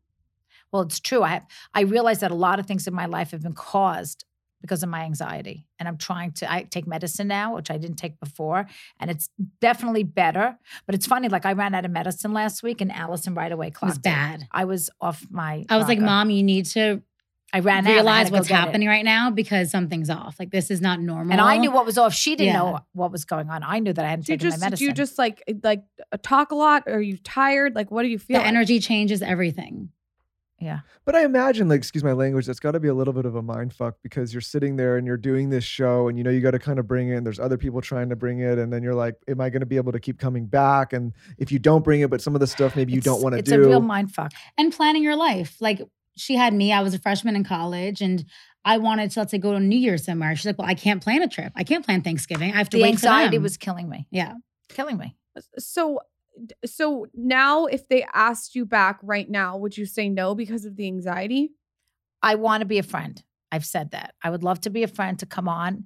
[0.73, 1.23] Well, it's true.
[1.23, 4.25] I have, I realize that a lot of things in my life have been caused
[4.61, 5.67] because of my anxiety.
[5.79, 8.67] And I'm trying to I take medicine now, which I didn't take before,
[8.99, 9.31] and it's
[9.61, 10.59] definitely better.
[10.87, 13.69] But it's funny, like I ran out of medicine last week and Allison right away
[13.69, 14.49] it was clocked bad.
[14.51, 16.01] I was off my I was like.
[16.01, 17.03] Mom, you need to
[17.53, 17.93] I ran out.
[17.93, 20.37] Realize what's get it." happening right now because something's off.
[20.39, 21.33] Like this is not normal.
[21.33, 22.13] And I knew what was off.
[22.13, 22.59] She didn't Yeah.
[22.59, 23.63] know what was going on.
[23.63, 24.87] I knew that I hadn't Do taken just my do medicine.
[24.87, 26.85] you just like like uh, talk a lot?
[26.87, 27.75] Are you tired?
[27.75, 28.35] Like, what do you feel?
[28.39, 28.49] the like?
[28.49, 29.91] energy changes everything.
[30.59, 30.81] yeah.
[31.05, 33.37] But I imagine, like, excuse my language, that's got to be a little bit of
[33.37, 36.31] a mind fuck because you're sitting there and you're doing this show, and you know
[36.31, 37.15] you got to kind of bring it.
[37.17, 39.61] And there's other people trying to bring it, and then you're like, "Am I going
[39.61, 42.35] to be able to keep coming back?" And if you don't bring it, but some
[42.35, 43.55] of the stuff maybe you don't want to do.
[43.55, 44.33] It's a real mind fuck.
[44.59, 45.57] And planning your life.
[45.61, 45.81] Like
[46.17, 48.25] she had me, I was a freshman in college and
[48.65, 50.35] I wanted to let's say go to New Year's somewhere.
[50.35, 51.53] She's like, Well, I can't plan a trip.
[51.55, 52.53] I can't plan Thanksgiving.
[52.53, 54.07] I have to The wait anxiety was killing me.
[54.11, 54.35] yeah.
[54.69, 55.15] Killing me.
[55.59, 56.01] So,
[56.65, 60.77] so now if they asked you back right now, would you say no because of
[60.77, 61.53] the anxiety?
[62.23, 63.23] I want to be a friend.
[63.53, 64.15] I've said that.
[64.23, 65.85] I would love to be a friend to come on,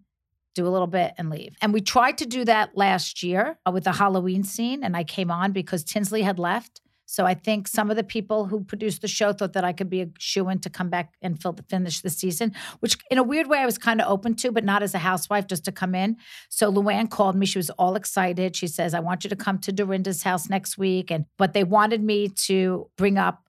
[0.55, 1.57] do a little bit and leave.
[1.61, 4.83] And we tried to do that last year uh, with the Halloween scene.
[4.83, 6.81] And I came on because Tinsley had left.
[7.11, 9.91] So I think some of the people who produced the show thought that I could
[9.91, 13.25] be a shoe in to come back and fill, finish the season, which in a
[13.25, 15.73] weird way I was kind of open to, but not as a housewife, just to
[15.73, 16.19] come in.
[16.51, 17.47] So Luann called me.
[17.47, 18.55] She was all excited.
[18.55, 21.11] She says, I want you to come to Dorinda's house next week.
[21.11, 23.43] And but they wanted me to bring up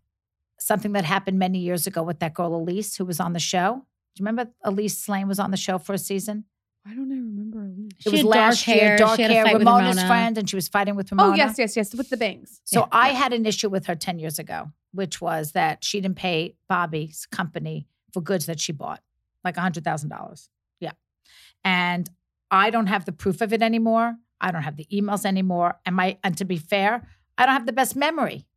[0.60, 3.86] something that happened many years ago with that girl Elise who was on the show.
[4.16, 6.46] Do you remember Elyse Slaine was on the show for a season?
[6.84, 7.92] Why don't I remember Elyse?
[8.00, 8.98] She it was had dark last year, hair.
[8.98, 10.08] dark She had a hair, fight Ramona's Ramona.
[10.08, 11.34] friend, and she was fighting with oh, Ramona.
[11.34, 12.60] Oh yes, yes, yes, with the bangs.
[12.64, 12.86] So Yeah.
[12.92, 16.56] I had an issue with her 10 years ago, which was that she didn't pay
[16.68, 19.02] Bobby's company for goods that she bought,
[19.44, 20.50] like $100,000.
[20.80, 20.92] Yeah.
[21.64, 22.10] And
[22.50, 24.18] I don't have the proof of it anymore.
[24.42, 25.80] I don't have the emails anymore.
[25.86, 27.08] And my and to be fair,
[27.38, 28.48] I don't have the best memory.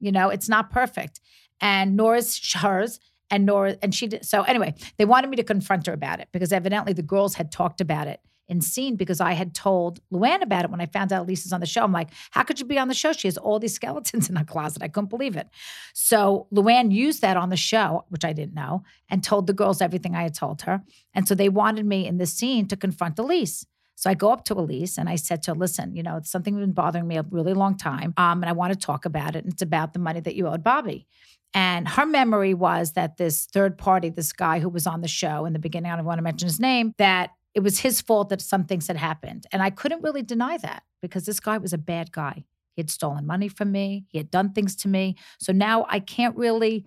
[0.00, 1.20] You know, it's not perfect.
[1.60, 2.98] And nor is hers.
[3.30, 6.28] And nor and she did so anyway, they wanted me to confront her about it
[6.32, 10.42] because evidently the girls had talked about it in scene because I had told Luann
[10.42, 11.84] about it when I found out Lisa's on the show.
[11.84, 13.12] I'm like, how could you be on the show?
[13.12, 14.82] She has all these skeletons in her closet.
[14.82, 15.48] I couldn't believe it.
[15.94, 19.80] So Luann used that on the show, which I didn't know, and told the girls
[19.80, 20.82] everything I had told her.
[21.14, 23.66] And so they wanted me in this scene to confront Elyse.
[23.96, 26.30] So I go up to Elyse and I said to her, listen, you know, it's
[26.30, 28.14] something that's been bothering me a really long time.
[28.16, 29.42] Um, and I want to talk about it.
[29.44, 31.08] And it's about the money that you owed Bobby.
[31.54, 35.46] And her memory was that this third party, this guy who was on the show
[35.46, 38.28] in the beginning, I don't want to mention his name, that it was his fault
[38.28, 39.46] that some things had happened.
[39.50, 42.44] And I couldn't really deny that because this guy was a bad guy.
[42.76, 45.16] He had stolen money from me, he had done things to me.
[45.40, 46.86] So now I can't really,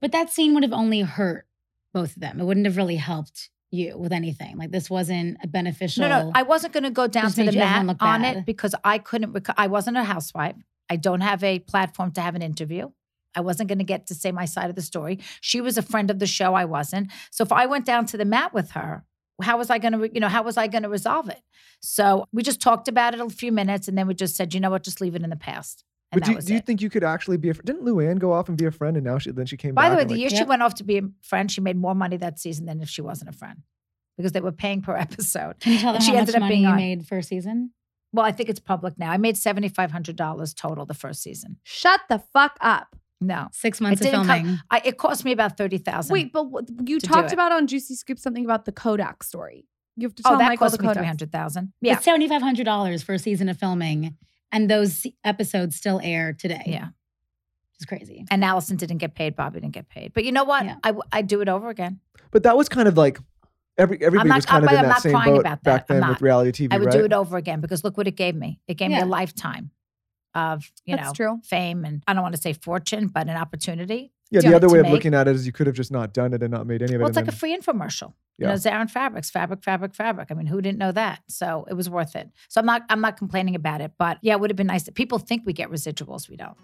[0.00, 1.46] But that scene would have only hurt
[1.94, 2.40] both of them.
[2.40, 4.58] It wouldn't have really helped you with anything.
[4.58, 6.02] Like this wasn't a beneficial.
[6.02, 8.36] no, no, I wasn't going to go down to the mat on bad.
[8.38, 10.56] it because I couldn't, rec- I wasn't a housewife.
[10.90, 12.90] I don't have a platform to have an interview.
[13.34, 15.18] I wasn't going to get to say my side of the story.
[15.40, 16.54] She was a friend of the show.
[16.54, 17.10] I wasn't.
[17.30, 19.04] So if I went down to the mat with her,
[19.42, 21.40] how was I going to, you know, how was I going to resolve it?
[21.80, 24.60] So we just talked about it a few minutes, and then we just said, you
[24.60, 25.84] know what, just leave it in the past.
[26.12, 26.66] And But do, you- was do you it.
[26.66, 27.54] think you could actually be a?
[27.54, 29.74] fr- Didn't Luann go off and be a friend, and now she then she came
[29.74, 29.84] back.
[29.86, 31.76] By the way, the like, year she went off to be a friend, she made
[31.76, 33.62] more money that season than if she wasn't a friend.
[34.16, 35.58] because they were paying per episode.
[35.60, 37.06] Can you tell them And she how ended much up money being you on- made
[37.06, 37.72] first season?
[38.12, 39.10] Well, I think it's public now.
[39.10, 41.56] I made seventy five hundred dollars total the first season.
[41.64, 42.94] Shut the fuck up.
[43.26, 44.58] No, Six months of didn't come- filming.
[44.70, 46.12] I, it cost me about thirty thousand.
[46.12, 49.66] Wait, but what- you talked about on Juicy Scoop something about the Kodak story.
[49.96, 51.72] You have to tell oh, tell that Michael cost the me three hundred thousand.
[51.80, 54.16] Yeah, It's seventy five hundred dollars for a season of filming,
[54.50, 56.62] and those episodes still air today.
[56.66, 56.88] yeah.
[57.76, 58.24] it's crazy.
[58.30, 59.36] And Allison didn't get paid.
[59.36, 60.12] Bobby didn't get paid.
[60.14, 60.64] But you know what?
[60.64, 60.76] Yeah.
[60.82, 62.00] I I do it over again.
[62.30, 63.18] But that was kind of like
[63.78, 66.06] every everybody not- was kind of I'm in that same crying boat about back then
[66.08, 66.92] with reality TV, I would right?
[66.98, 68.60] do it over again because look what it gave me.
[68.66, 69.70] It gave me a lifetime
[70.34, 71.40] of you That's know true.
[71.44, 74.12] fame and I don't want to say fortune, but an opportunity.
[74.30, 74.92] yeah, the other way of make.
[74.92, 76.94] looking at it is you could have just not done it and not made any
[76.94, 77.02] of it.
[77.02, 78.14] Well, it's and like a free infomercial.
[78.38, 78.48] You Yeah.
[78.48, 80.28] know, Zarin Fabrics, fabric, fabric, fabric.
[80.30, 81.20] I mean, who didn't know that?
[81.28, 82.30] So it was worth it.
[82.48, 84.84] So I'm not I'm not complaining about it, but yeah, it would have been nice.
[84.84, 86.56] That people think we get residuals, we don't.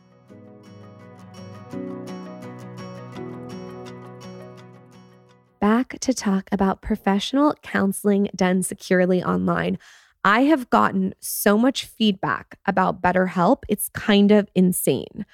[5.61, 9.79] back to talk about professional counseling done securely online.
[10.25, 13.63] I have gotten so much feedback about BetterHelp.
[13.69, 15.25] It's kind of insane.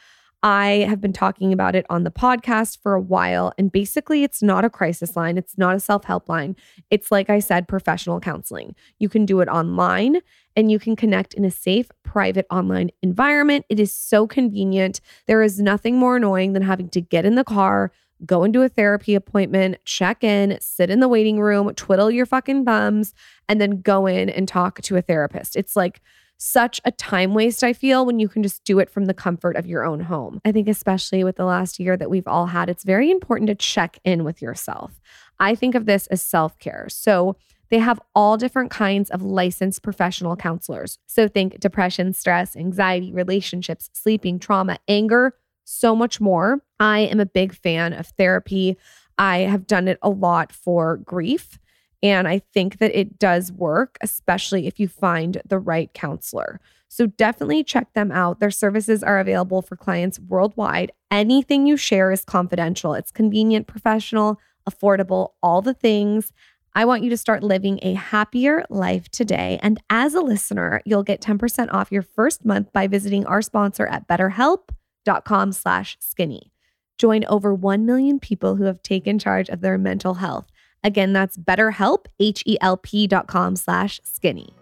[0.42, 4.42] I have been talking about it on the podcast for a while, and basically, it's
[4.42, 5.38] not a crisis line.
[5.38, 6.54] It's not a self help line.
[6.88, 8.76] It's, like I said, professional counseling.
[9.00, 10.20] You can do it online
[10.54, 13.66] and you can connect in a safe, private online environment.
[13.68, 15.00] It is so convenient.
[15.26, 17.90] There is nothing more annoying than having to get in the car,
[18.24, 22.64] go into a therapy appointment, check in, sit in the waiting room, twiddle your fucking
[22.64, 23.12] thumbs,
[23.48, 25.56] and then go in and talk to a therapist.
[25.56, 26.00] It's like
[26.38, 29.56] such a time waste, I feel, when you can just do it from the comfort
[29.56, 30.40] of your own home.
[30.44, 33.54] I think, especially with the last year that we've all had, it's very important to
[33.54, 35.00] check in with yourself.
[35.38, 36.86] I think of this as self care.
[36.88, 37.36] So,
[37.68, 40.98] they have all different kinds of licensed professional counselors.
[41.06, 46.62] So, think depression, stress, anxiety, relationships, sleeping, trauma, anger, so much more.
[46.78, 48.76] I am a big fan of therapy.
[49.18, 51.58] I have done it a lot for grief.
[52.02, 56.60] And I think that it does work, especially if you find the right counselor.
[56.88, 58.38] So definitely check them out.
[58.38, 60.92] Their services are available for clients worldwide.
[61.10, 66.32] Anything you share is confidential, it's convenient, professional, affordable, all the things.
[66.74, 69.58] I want you to start living a happier life today.
[69.62, 73.86] And as a listener, you'll get 10% off your first month by visiting our sponsor
[73.86, 76.52] at betterhelp.com slash skinny.
[76.98, 80.46] Join over 1 million people who have taken charge of their mental health.
[80.82, 84.54] Again, that's betterhelp, H-E-L-P dot com slash skinny.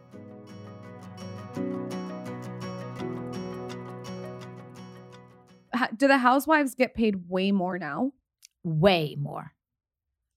[5.97, 8.12] Do the housewives get paid way more now?
[8.62, 9.53] Way more.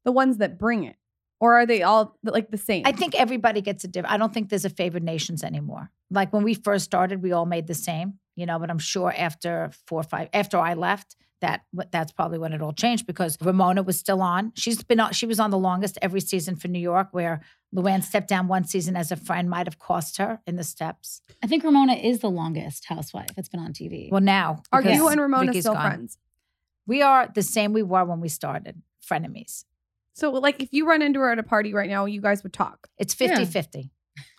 [0.04, 0.96] The ones that bring it?
[1.40, 2.84] Or are they all like the same?
[2.86, 4.14] I think everybody gets a different.
[4.14, 5.92] I don't think there's a favored nations anymore.
[6.10, 8.58] Like when we first started, we all made the same, you know.
[8.58, 11.62] But I'm sure after four or five, after I left, that
[11.92, 14.52] that's probably when it all changed because Ramona was still on.
[14.56, 15.14] She's been on.
[15.14, 17.42] She was on the longest every season for New York, where
[17.76, 21.22] Luann stepped down one season as a friend might have cost her in the steps.
[21.44, 24.10] I think Ramona is the longest housewife that's been on TV.
[24.12, 25.86] Well, now Are you and Ramona Vicki's still gone.
[25.92, 26.18] friends?
[26.88, 29.66] We are the same we were when we started, frenemies.
[30.14, 32.54] So, like, if you run into her at a party right now, you guys would
[32.54, 32.88] talk.
[32.98, 33.36] It's Yeah.
[33.36, 33.92] 50 50.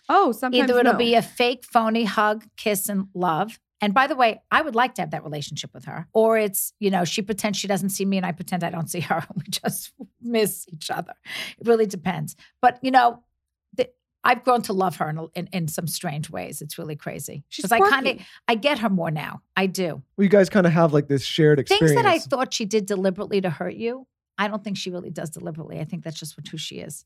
[0.09, 0.97] Oh, sometimes Either it'll no.
[0.97, 3.59] be a fake, phony hug, kiss, and love.
[3.81, 6.07] And by the way, I would like to have that relationship with her.
[6.13, 8.89] Or it's, you know, she pretends she doesn't see me and I pretend I don't
[8.89, 9.25] see her.
[9.35, 11.13] We just miss each other.
[11.59, 12.35] It really depends.
[12.61, 13.23] But, you know,
[13.75, 13.89] the,
[14.23, 16.61] I've grown to love her in, in, in some strange ways.
[16.61, 17.45] It's really crazy.
[17.47, 18.17] She's I kind of.
[18.47, 19.41] I get her more now.
[19.55, 20.01] I do.
[20.17, 21.91] Well, you guys kind of have like this shared experience.
[21.91, 24.07] Things that I thought she did deliberately to hurt you,
[24.37, 25.79] I don't think she really does deliberately.
[25.79, 27.05] I think that's just what, who she is.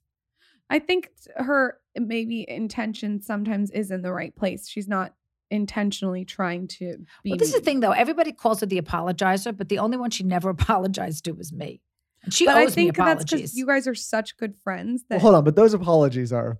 [0.69, 4.67] I think her maybe intention sometimes is in the right place.
[4.67, 5.13] She's not
[5.53, 7.29] intentionally trying to be.
[7.31, 7.91] Well, this is the thing, though.
[7.91, 11.81] Everybody calls her the apologizer, but the only one she never apologized to was me.
[12.23, 13.39] And she But owes I think me that's apologies.
[13.41, 16.57] because you guys are such good friends that Well, hold on, but those apologies are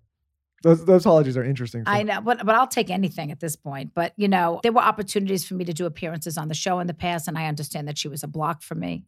[0.62, 1.84] those those apologies are interesting.
[1.86, 3.92] I know, but but I'll take anything at this point.
[3.94, 6.88] But you know, there were opportunities for me to do appearances on the show in
[6.88, 9.04] the past, and I understand that she was a block for me.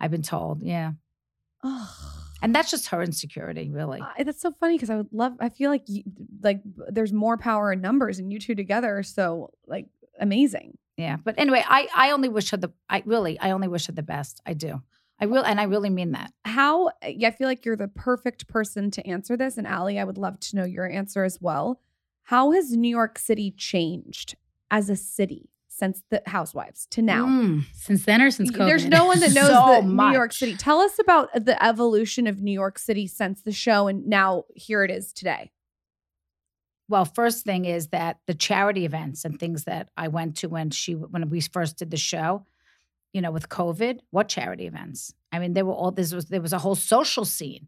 [0.00, 0.92] I've been told, yeah,
[1.62, 1.88] Ugh.
[2.42, 4.00] And that's just her insecurity, really.
[4.00, 5.34] I- that's so funny because I would love.
[5.40, 6.02] I feel like you,
[6.42, 9.86] like there's more power in numbers, and you two together are so like
[10.20, 10.76] amazing.
[10.96, 12.70] Yeah, but anyway, I I only wish her the.
[12.90, 14.42] I really, I only wish her the best.
[14.44, 14.82] I do.
[15.20, 16.32] I will, and I really mean that.
[16.44, 19.96] How eh, yeah, I feel like you're the perfect person to answer this, and Ally,
[19.96, 21.80] I would love to know your answer as well.
[22.24, 24.36] How has New York City changed
[24.70, 25.48] as a city
[25.82, 27.26] since the Housewives to now?
[27.26, 28.66] Mm, since then or since COVID?
[28.66, 30.32] There's no one that knows So the New York.
[30.32, 30.56] City.
[30.56, 34.84] Tell us about the evolution of New York City since the show, and now here
[34.84, 35.50] it is today.
[36.88, 40.70] Well, first thing is that the charity events and things that I went to when
[40.70, 42.46] she when we first did the show,
[43.12, 45.12] you know, with COVID, what charity events?
[45.32, 47.66] I mean, there were all this was there was a whole social scene.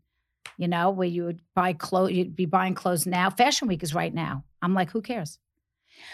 [0.56, 3.28] You know, where you would buy clothes, you'd be buying clothes now.
[3.28, 4.44] Fashion Week is right now.
[4.62, 5.40] I'm like, who cares?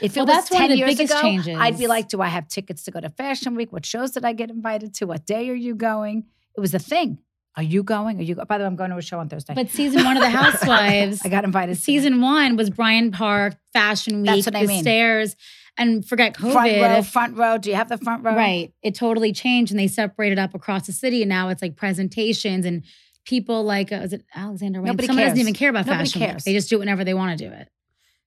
[0.02, 1.56] If it Well, was that's one of 10 the years biggest ago, changes.
[1.58, 3.72] I'd be like, do I have tickets to go to Fashion Week?
[3.72, 5.06] What shows did I get invited to?
[5.06, 6.24] What day are you going?
[6.56, 7.18] It was a thing.
[7.56, 8.18] Are you going?
[8.18, 9.54] Are you go- By the way, I'm going to a show on Thursday.
[9.54, 10.30] But season one of The
[10.64, 11.74] Housewives, I got invited.
[11.74, 14.82] to season one was Bryant Park, Fashion Week, That's what I mean.
[14.82, 15.36] stairs,
[15.76, 16.52] and forget COVID.
[16.52, 17.58] front row, front row.
[17.58, 18.34] Do you have the front row?
[18.36, 18.72] Right.
[18.82, 21.22] It totally changed and they separated up across the city.
[21.22, 22.84] And now it's like presentations and
[23.24, 24.86] people like, uh, is it Alexander Wang?
[24.92, 26.20] Nobody Someone doesn't even care about Nobody fashion.
[26.20, 26.30] Week.
[26.30, 26.44] cares.
[26.44, 27.68] They just do it whenever they want to do it.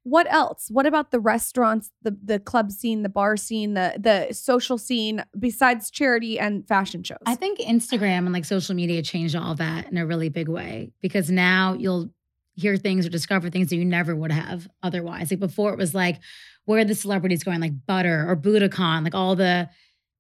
[0.03, 0.67] What else?
[0.69, 5.23] What about the restaurants, the the club scene, the bar scene, the the social scene
[5.39, 7.19] besides charity and fashion shows?
[7.25, 10.91] I think Instagram and like social media changed all that in a really big way
[11.01, 12.09] because now you'll
[12.55, 15.31] hear things or discover things that you never would have otherwise.
[15.31, 16.19] Like before, it was like,
[16.65, 17.61] where the celebrities going?
[17.61, 19.69] Like Butter or Buddakan, like all the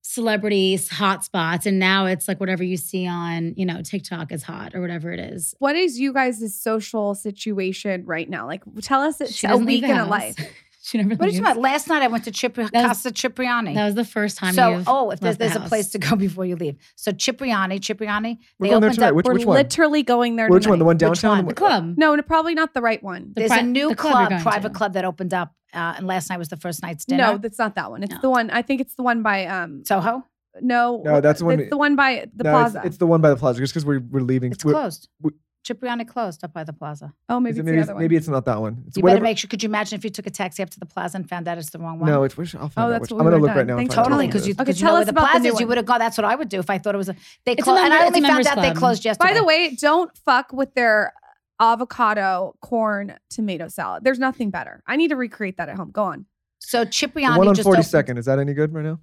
[0.03, 1.65] celebrities hot spots.
[1.65, 5.11] And now it's like whatever you see on, you know, TikTok is hot or whatever
[5.11, 5.55] it is.
[5.59, 8.45] what is you guys' social situation right now?
[8.45, 10.37] Like, tell us it's a week in a life.
[10.85, 11.39] she never What are you leaves.
[11.39, 11.61] talking about?
[11.61, 13.73] Last night I went to Chipri- That was- Casa Cipriani.
[13.73, 16.15] That was the first time so, oh, if there's, the there's a place to go
[16.15, 16.75] before you leave.
[16.95, 19.07] So Cipriani, Cipriani, We're they going there opened tonight.
[19.09, 19.15] up.
[19.15, 19.57] Which, We're which one?
[19.57, 20.49] literally going there.
[20.49, 20.79] Which one?
[20.79, 21.37] The one downtown?
[21.37, 21.45] one?
[21.47, 21.95] the club.
[21.97, 23.29] No, no, probably not the right one.
[23.33, 24.73] The There's pri- a new the club club, private to.
[24.75, 27.23] club that opened up, uh, and last night was the first night's dinner.
[27.23, 28.03] No, that's not that one.
[28.03, 28.19] It's No.
[28.21, 28.49] the one.
[28.51, 29.83] I think it's the one by um.
[29.85, 30.25] Soho.
[30.61, 32.81] No, No, that's the one- It's the one by the No, it's, plaza.
[32.85, 33.59] it's the one by the plaza.
[33.59, 34.51] Just because we're, we're leaving.
[34.51, 35.09] It's we're- closed.
[35.21, 35.31] we-
[35.63, 37.13] Cipriani closed up by the plaza.
[37.29, 38.03] oh, maybe it- it's maybe, the it's, other one.
[38.03, 38.83] maybe it's not that one.
[38.87, 39.47] It's You whatever- better make sure.
[39.47, 41.57] Could you imagine if you took a taxi up to the plaza and found out
[41.57, 42.09] it's the wrong one?
[42.09, 42.53] No, it's which.
[42.53, 43.11] I'll find Oh, out that's which.
[43.11, 43.73] what I'm we gonna were look right now.
[43.77, 44.27] and Thanks find totally.
[44.27, 44.61] Because you, it is.
[44.61, 45.59] Okay, you know where us the about the plaza is.
[45.61, 45.99] You would have gone.
[45.99, 47.15] That's what I would do if I thought it was a.
[47.45, 49.29] They It's a closed, and I only found members out they closed yesterday.
[49.33, 51.13] By the way, don't fuck with their
[51.61, 54.03] avocado corn tomato salad.
[54.03, 54.83] There's nothing better.
[54.87, 55.91] I need to recreate that at home.
[55.91, 56.25] Go on.
[56.59, 58.17] so The Cipriani one on 42nd.
[58.17, 58.99] Is that any good right now?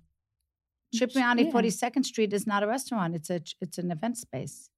[0.94, 1.52] Cipriani, Yeah.
[1.52, 3.14] Forty Second Street is not a restaurant.
[3.14, 4.69] It's a it's an event space.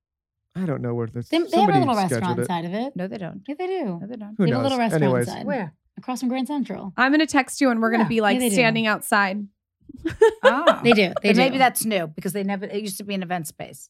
[0.54, 1.28] I don't know where this.
[1.28, 2.42] They, they have a little restaurant it.
[2.42, 2.94] inside of it.
[2.94, 3.42] No, they don't.
[3.48, 3.84] Yeah, they do.
[4.00, 4.34] No, they don't.
[4.36, 4.56] Who they knows?
[4.58, 5.46] have a little restaurant Anyways, inside.
[5.46, 5.74] Where?
[5.98, 6.92] Across from Grand Central.
[6.96, 8.54] I'm gonna text you, and we're gonna Yeah, be like yeah, they do.
[8.54, 9.46] standing outside.
[10.42, 11.08] Oh, They do.
[11.22, 11.36] They But do.
[11.36, 12.64] maybe that's new because they never.
[12.66, 13.88] It used to be an event space.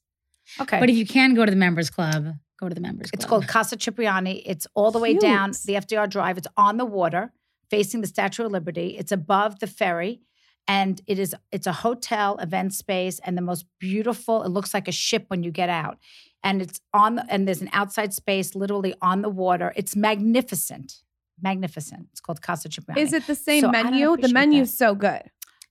[0.60, 2.26] Okay, But if you can go to the members club,
[2.58, 3.14] go to the members club.
[3.20, 4.38] It's called Casa Cipriani.
[4.46, 5.22] It's all the way Cute.
[5.22, 6.36] down the FDR Drive.
[6.38, 7.32] It's on the water,
[7.70, 8.96] facing the Statue of Liberty.
[8.98, 10.20] It's above the ferry,
[10.66, 14.42] and it is it's a hotel event space and the most beautiful.
[14.42, 15.98] It looks like a ship when you get out,
[16.44, 19.72] and it's on the, and there's an outside space literally on the water.
[19.76, 21.02] It's magnificent,
[21.40, 22.08] magnificent.
[22.12, 23.00] It's called Casa Cipriani.
[23.00, 24.06] Is it the same So menu?
[24.06, 24.76] The appreciate menu's that.
[24.76, 25.22] so good.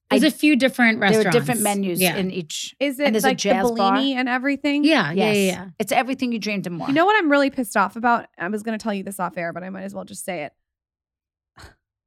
[0.09, 1.23] There's I- a few different restaurants.
[1.23, 2.17] There are different menus Yeah.
[2.17, 2.75] in each.
[2.79, 3.95] Is And it there's a like the jazz bar.
[3.97, 4.83] And everything?
[4.83, 5.69] yeah, yeah, Yes, yeah, yeah.
[5.79, 6.87] It's everything you dreamed and more.
[6.87, 8.27] You know what I'm really pissed off about?
[8.37, 10.25] I was going to tell you this off air, but I might as well just
[10.25, 10.53] say it.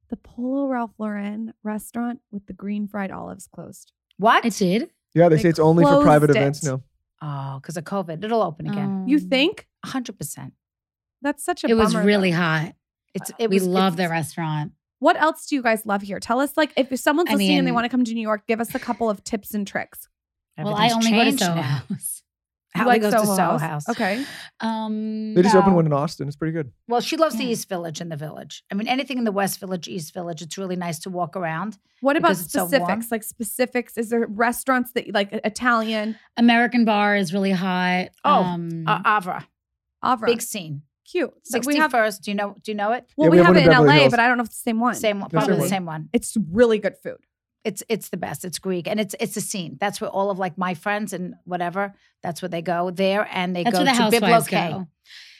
[0.09, 3.91] The Polo Ralph Lauren restaurant with the green fried olives closed.
[4.17, 4.45] what?
[4.45, 4.91] It did.
[5.15, 6.69] Yeah, they, They say it's only for private closed events it.
[6.69, 6.83] now.
[7.25, 9.05] Oh, because of COVID, it'll open again.
[9.07, 9.67] You Um, think?
[9.83, 10.53] hundred percent.
[11.21, 12.37] That's such a It was really though.
[12.37, 12.75] hot.
[13.13, 14.73] It's it we was, love it's- the restaurant.
[14.99, 16.19] What else do you guys love here?
[16.19, 18.47] Tell us, like, if someone's I listening and they want to come to New York,
[18.47, 20.07] give us a couple of tips and tricks.
[20.57, 21.61] Well, I only go to changed Soho.
[21.61, 22.21] House.
[22.75, 23.87] You Ally goes to Soho House.
[23.89, 24.23] Okay.
[24.59, 25.61] Um, They just No.
[25.61, 26.27] opened one in Austin.
[26.27, 26.71] It's pretty good.
[26.87, 28.63] Well, she loves the East Village and the Village.
[28.71, 31.77] I mean, anything in the West Village, East Village, it's really nice to walk around.
[32.01, 33.11] What about Because it's so specifics?
[33.11, 33.97] like specifics?
[33.97, 36.17] Is there restaurants that like Italian?
[36.37, 38.09] American Bar is really hot.
[38.23, 39.45] Oh, um, Uh, Avra,
[40.03, 40.25] Avra.
[40.25, 40.81] big scene.
[41.07, 41.31] cute.
[41.43, 42.23] So Sixty we have, first.
[42.23, 42.55] Do you know?
[42.63, 43.05] Do you know it?
[43.15, 44.11] well, Yeah, we, we have have it in in LA, Hills.
[44.11, 44.95] but I don't know if it's the same one.
[44.95, 45.29] Same one.
[45.31, 45.69] The same Probably the one.
[45.69, 46.09] same one.
[46.13, 47.17] It's really good food.
[47.65, 48.45] It's it's the best.
[48.45, 49.77] It's Greek, and it's it's a scene.
[49.79, 51.93] That's where all of like my friends and whatever.
[52.23, 54.87] That's where they go there, and they that's go where the to housewives Biblo go.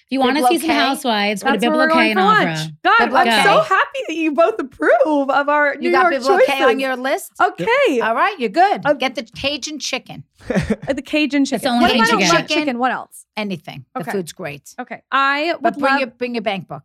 [0.07, 3.17] If you want to see some housewives, go to we're Bilboquet and for God, Biblo
[3.17, 3.43] I'm K.
[3.43, 6.95] so happy that you both approve of our New You got York Bilboquet on your
[6.95, 7.31] list.
[7.41, 7.99] Okay.
[8.01, 8.85] All right, you're good.
[8.85, 10.23] Uh, Get the Cajun chicken.
[10.47, 11.63] The Cajun chicken.
[11.63, 12.33] the only what thing if I you don't get.
[12.35, 12.77] like chicken?
[12.77, 13.25] What else?
[13.35, 13.85] Anything.
[13.95, 14.05] Okay.
[14.05, 14.75] The food's great.
[14.79, 15.01] Okay.
[15.11, 15.99] I would But bring love.
[15.99, 16.83] your bring your bank book.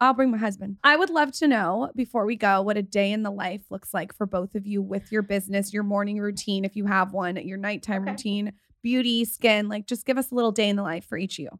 [0.00, 0.76] I'll bring my husband.
[0.84, 3.92] I would love to know before we go what a day in the life looks
[3.94, 7.36] like for both of you with your business, your morning routine, if you have one,
[7.36, 8.12] your nighttime Okay.
[8.12, 9.68] routine, beauty, skin.
[9.68, 11.50] Like, just give us a little day in the life for each of you.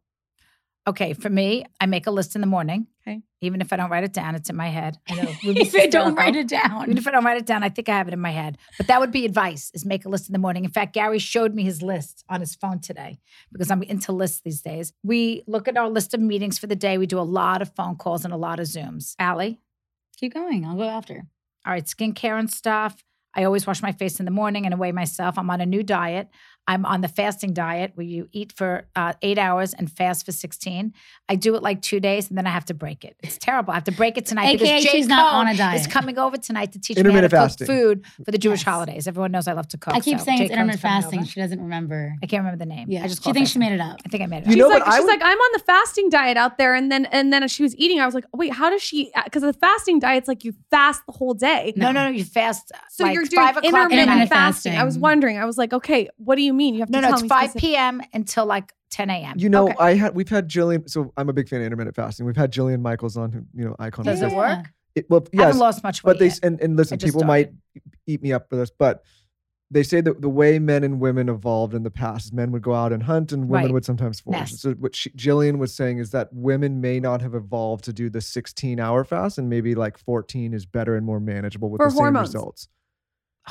[0.89, 2.87] Okay, for me, I make a list in the morning.
[3.07, 3.21] Okay.
[3.41, 4.97] Even if I don't write it down, it's in my head.
[5.07, 5.29] I know.
[5.43, 6.83] If you don't write it down.
[6.83, 8.57] Even if I don't write it down, I think I have it in my head.
[8.77, 10.65] But that would be advice: is make a list in the morning.
[10.65, 13.19] In fact, Gary showed me his list on his phone today
[13.51, 14.91] because I'm into lists these days.
[15.03, 16.97] We look at our list of meetings for the day.
[16.97, 19.15] We do a lot of phone calls and a lot of Zooms.
[19.19, 19.53] Ally,
[20.17, 20.65] Keep going.
[20.65, 21.23] I'll go after.
[21.65, 23.03] all right, skincare and stuff.
[23.35, 25.37] I always wash my face in the morning and weigh myself.
[25.37, 26.29] I'm on a new diet.
[26.69, 30.31] I'm on the fasting diet where you eat for uh, eight hours and fast for
[30.31, 30.93] 16.
[31.27, 33.17] I do it like two days and then I have to break it.
[33.23, 33.71] It's terrible.
[33.71, 35.81] I have to break it tonight AKA because Jay she's not on a diet.
[35.81, 37.67] is coming over tonight to teach me how to Intermittent cook fasting.
[37.67, 38.65] food for the Jewish Yes.
[38.65, 39.07] holidays.
[39.07, 39.95] Everyone knows I love to cook.
[39.95, 41.23] I keep so saying Jay it's Cohn's intermittent coming fasting.
[41.25, 42.13] She doesn't remember.
[42.21, 42.85] I can't remember the name.
[42.91, 43.97] Yeah, I just she call it thinks she made it up.
[44.05, 44.45] I think I made it.
[44.45, 46.75] You she's know like, I she's would- like, I'm on the fasting diet out there,
[46.75, 47.99] and then and then she was eating.
[47.99, 49.11] I was like, wait, how does she?
[49.23, 51.73] Because the fasting diet's like you fast the whole day.
[51.75, 52.09] no, no, no.
[52.11, 52.71] You fast.
[52.91, 54.01] So like you're doing five o'clock at intermittent night.
[54.03, 54.75] Intermittent fasting.
[54.75, 55.39] I was wondering.
[55.39, 56.73] I was like, okay, what do you mean?
[56.75, 57.13] You have to No, no.
[57.13, 58.01] It's me 5 specific- p.m.
[58.13, 59.35] until like 10 a.m.
[59.37, 59.75] You know, Okay.
[59.79, 60.89] I had we've had Jillian.
[60.89, 62.25] So I'm a big fan of intermittent fasting.
[62.25, 64.05] We've had Jillian Michaels on, who you know, icon.
[64.05, 64.71] Does it work?
[64.95, 66.39] It, well, I yes, haven't lost much weight but they yet.
[66.43, 67.51] and and listen, I just people might
[68.07, 69.03] eat me up for this, but
[69.71, 72.63] they say that the way men and women evolved in the past, is men would
[72.63, 73.73] go out and hunt, and women Right.
[73.75, 74.39] would sometimes forage.
[74.49, 74.59] Yes.
[74.61, 78.09] So what she, Jillian was saying is that women may not have evolved to do
[78.09, 81.91] the 16 hour fast, and maybe like 14 is better and more manageable with For
[81.91, 82.67] the same results.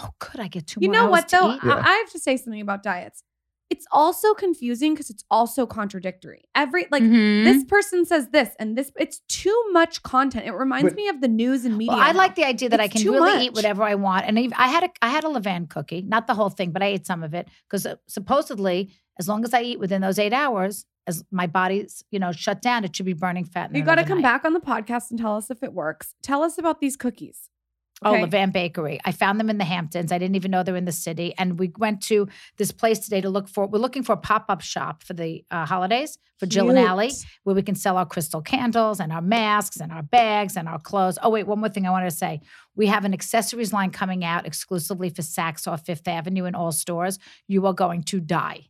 [0.01, 0.41] Oh, good.
[0.41, 1.53] I get two You more know hours what to though?
[1.55, 1.61] eat.
[1.65, 1.75] Yeah.
[1.75, 3.23] I, I have to say something about diets.
[3.71, 6.45] It's also confusing because it's also contradictory.
[6.55, 7.45] Every like Mhm.
[7.45, 8.91] this person says this and this.
[8.99, 10.47] It's too much content.
[10.47, 11.93] It reminds But- me of the news and media.
[11.93, 14.25] Well, I like the idea that I can too really eat whatever I want.
[14.27, 16.83] And even- I had a I had a Levain cookie, not the whole thing, but
[16.83, 20.33] I ate some of it because supposedly, as long as I eat within those eight
[20.33, 23.67] hours, as my body's you know shut down, it should be burning fat.
[23.67, 24.31] in the You got to come night.
[24.33, 26.15] back on the podcast and tell us if it works.
[26.23, 27.51] Tell us about these cookies.
[28.03, 28.25] Oh, Okay.
[28.25, 29.01] Levain Bakery.
[29.05, 30.13] I found them in the Hamptons.
[30.13, 31.35] I didn't even know they were in the city.
[31.37, 33.67] And we went to this place today to look for.
[33.67, 36.89] We're looking for a pop up shop for the uh, holidays for Jill and Cute.
[36.89, 37.11] Ally,
[37.43, 40.79] where we can sell our crystal candles and our masks and our bags and our
[40.79, 41.19] clothes.
[41.23, 42.41] Oh wait, one more thing I wanted to say.
[42.77, 46.71] We have an accessories line coming out exclusively for Saks off Fifth Avenue in all
[46.71, 47.19] stores.
[47.49, 48.69] You are going to die.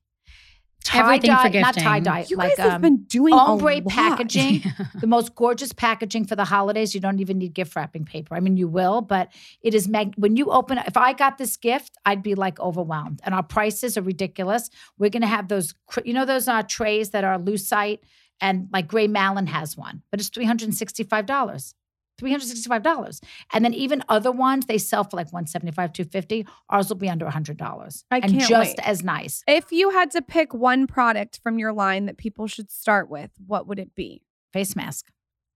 [0.95, 3.81] Everything for Tie-dye- not tie dye, You like guys have um, been doing ombre a
[3.81, 3.89] lot.
[3.93, 4.63] packaging.
[5.01, 6.95] the most gorgeous packaging for the holidays.
[6.95, 8.35] You don't even need gift wrapping paper.
[8.35, 10.79] I mean, you will, but it is mag- when you open.
[10.79, 13.21] If I got this gift, I'd be like overwhelmed.
[13.25, 14.71] And our prices are ridiculous.
[14.99, 15.75] We're gonna have those,
[16.05, 17.99] you know, those uh, trays that are lucite,
[18.41, 21.75] and like Gray Malin has one, but it's three hundred and sixty-five dollars.
[22.19, 23.21] $365.
[23.53, 27.27] And then even other ones they sell for like 175 250 Ours will be under
[27.27, 28.05] $100.
[28.11, 28.87] I and can't just wait.
[28.87, 29.43] as nice.
[29.47, 33.31] If you had to pick one product from your line that people should start with,
[33.47, 34.23] what would it be?
[34.53, 35.07] Face mask.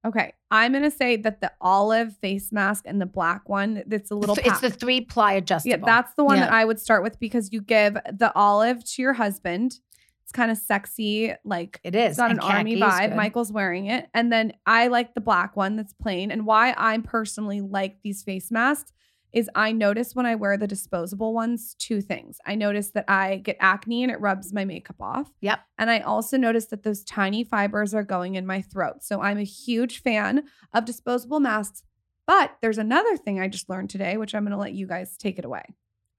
[0.04, 4.16] Okay, I'm gonna say that the olive face mask and the black one that's a
[4.16, 4.36] little.
[4.44, 5.78] it's the three ply adjustable.
[5.78, 6.46] yeah, that's the one Yeah.
[6.46, 9.78] that I would start with because you give the olive to your husband.
[10.22, 12.10] It's kind of sexy, like it is.
[12.10, 13.08] It's got And an army vibe.
[13.08, 13.16] good.
[13.16, 14.08] Michael's wearing it.
[14.14, 16.30] And then I like the black one that's plain.
[16.30, 18.92] And why I personally like these face masks
[19.32, 22.38] is I notice when I wear the disposable ones, two things.
[22.46, 25.30] I notice that I get acne and it rubs my makeup off.
[25.40, 25.58] Yep.
[25.78, 29.02] And I also notice that those tiny fibers are going in my throat.
[29.02, 30.44] So I'm a huge fan
[30.74, 31.82] of disposable masks.
[32.26, 35.16] But there's another thing I just learned today, which I'm going to let you guys
[35.16, 35.64] take it away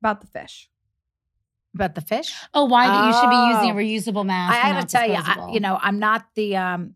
[0.01, 0.69] about the fish.
[1.75, 2.33] About the fish?
[2.53, 3.77] Oh, why do you should be using a Oh.
[3.77, 4.53] reusable mask?
[4.53, 6.95] I gotta not tell you, I, you know, I'm not the um,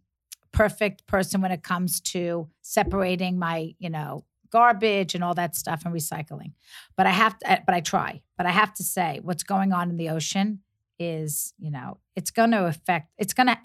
[0.51, 5.84] perfect person when it comes to separating my, you know, garbage and all that stuff
[5.84, 6.53] and recycling.
[6.95, 8.21] But I have to, uh, but I try.
[8.38, 10.59] But I have to say, what's going on in the ocean
[10.99, 13.11] is, you know, it's going to affect.
[13.17, 13.57] It's going to.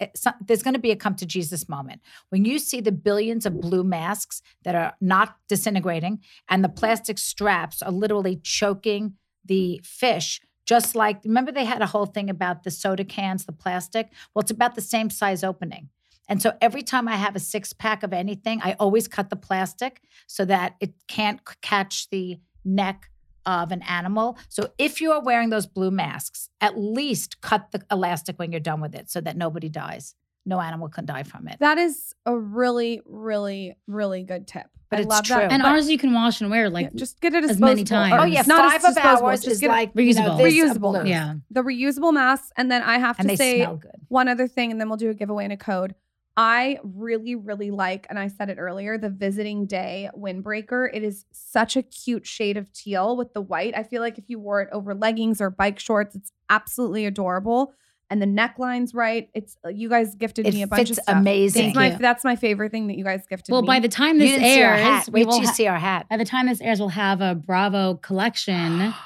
[0.45, 3.59] There's going to be a come to Jesus moment when you see the billions of
[3.61, 9.13] blue masks that are not disintegrating, and the plastic straps are literally choking
[9.45, 13.51] the fish just like remember they had a whole thing about the soda cans the
[13.51, 14.11] plastic?
[14.33, 15.89] Well it's about the same size opening.
[16.29, 19.35] And so every time i have a six pack of anything i always cut the
[19.35, 23.09] plastic so that it can't catch the neck
[23.45, 24.37] of an animal.
[24.47, 28.61] So if you are wearing those blue masks at least cut the elastic when you're
[28.61, 30.15] done with it so that nobody dies
[30.45, 34.65] no animal can die from it That is a really, really, really good tip.
[34.89, 35.35] But I it's love true.
[35.37, 35.51] that.
[35.51, 37.83] and But- ours you can wash and wear like Yeah, just get it as many
[37.83, 38.13] times.
[38.19, 40.37] oh yeah Not five as of disposable, ours just is get it like you know,
[40.37, 40.93] reusable.
[41.01, 41.07] Reusable.
[41.07, 41.35] yeah.
[41.49, 44.47] the reusable masks, and then I have and to they say smell good one other
[44.47, 45.95] thing, and then we'll do a giveaway and a code.
[46.35, 50.89] I really, really like, and I said it earlier, the visiting day windbreaker.
[50.91, 53.75] It is such a cute shade of teal with the white.
[53.77, 57.73] I feel like if you wore it over leggings or bike shorts, it's absolutely adorable.
[58.13, 59.27] And the neckline's right.
[59.33, 61.17] It's uh, you guys gifted it me a bunch of stuff.
[61.17, 63.67] amazing It's my, that's my favorite thing that you guys gifted Well, me.
[63.67, 65.41] Well, by the time you this didn't see our airs, hat we wait will till
[65.41, 68.93] you ha- see our hat by the time this airs, we'll have a Bravo collection.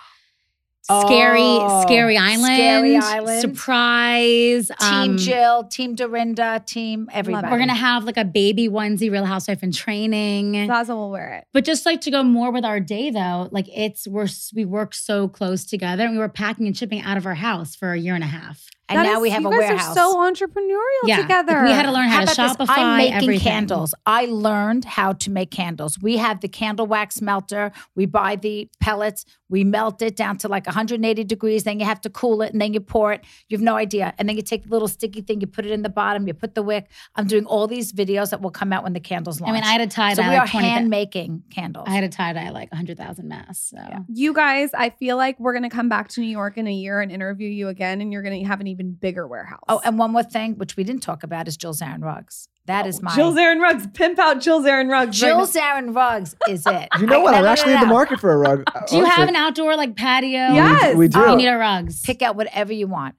[0.90, 3.42] Scary, Oh, Scary Island, Scary Island.
[3.42, 4.68] surprise.
[4.80, 7.48] Team um, Jill, Team Dorinda, Team everybody.
[7.52, 10.68] We're gonna have like a baby onesie, Real Housewife in training.
[10.68, 11.48] Zaza will wear it.
[11.52, 14.94] But just like to go more with our day though, like it's we're we work
[14.94, 17.98] so close together, and we were packing and shipping out of our house for a
[18.00, 18.70] year and a half.
[18.90, 19.90] And That now is- we have you a guys warehouse.
[19.90, 21.22] are so entrepreneurial Yeah.
[21.22, 21.64] together.
[21.64, 22.68] We had to learn how, to about this?
[22.68, 23.40] Shopify I'm making everything.
[23.40, 23.94] candles.
[24.06, 26.00] I learned how to make candles.
[26.02, 27.72] We have the candle wax melter.
[27.96, 29.26] We buy the pellets.
[29.50, 31.64] We melt it down to like 180 degrees.
[31.64, 33.24] Then you have to cool it, and then you pour it.
[33.48, 34.14] You have no idea.
[34.18, 36.34] And then you take the little sticky thing, you put it in the bottom, you
[36.34, 36.90] put the wick.
[37.16, 39.52] I'm doing all these videos that will come out when the candles launch.
[39.52, 40.14] I mean, I had a tie dye.
[40.16, 40.30] so dye.
[40.30, 41.86] we like are 20 hand making candles.
[41.88, 43.70] I had a tie dye like 100,000 masks.
[43.74, 43.78] So
[44.10, 47.00] You guys, I feel like we're gonna come back to New York in a year
[47.00, 49.60] and interview you again, and you're gonna have an even bigger warehouse.
[49.68, 52.48] oh, and one more thing, which we didn't talk about, is Jill Zarin rugs.
[52.66, 53.88] That is my Jill Zarin rugs.
[53.94, 55.22] Pimp out Jill Zarin rugs.
[55.22, 55.46] right Jill now.
[55.46, 56.90] Zarin rugs is it.
[57.00, 57.34] You know what?
[57.34, 58.66] I'm no, no, actually in the market for a rug.
[58.90, 60.30] do you have an outdoor like patio?
[60.54, 60.96] Yes.
[60.96, 61.20] We do.
[61.20, 61.36] You Oh.
[61.36, 62.02] need our rugs.
[62.02, 63.16] Pick out whatever you want.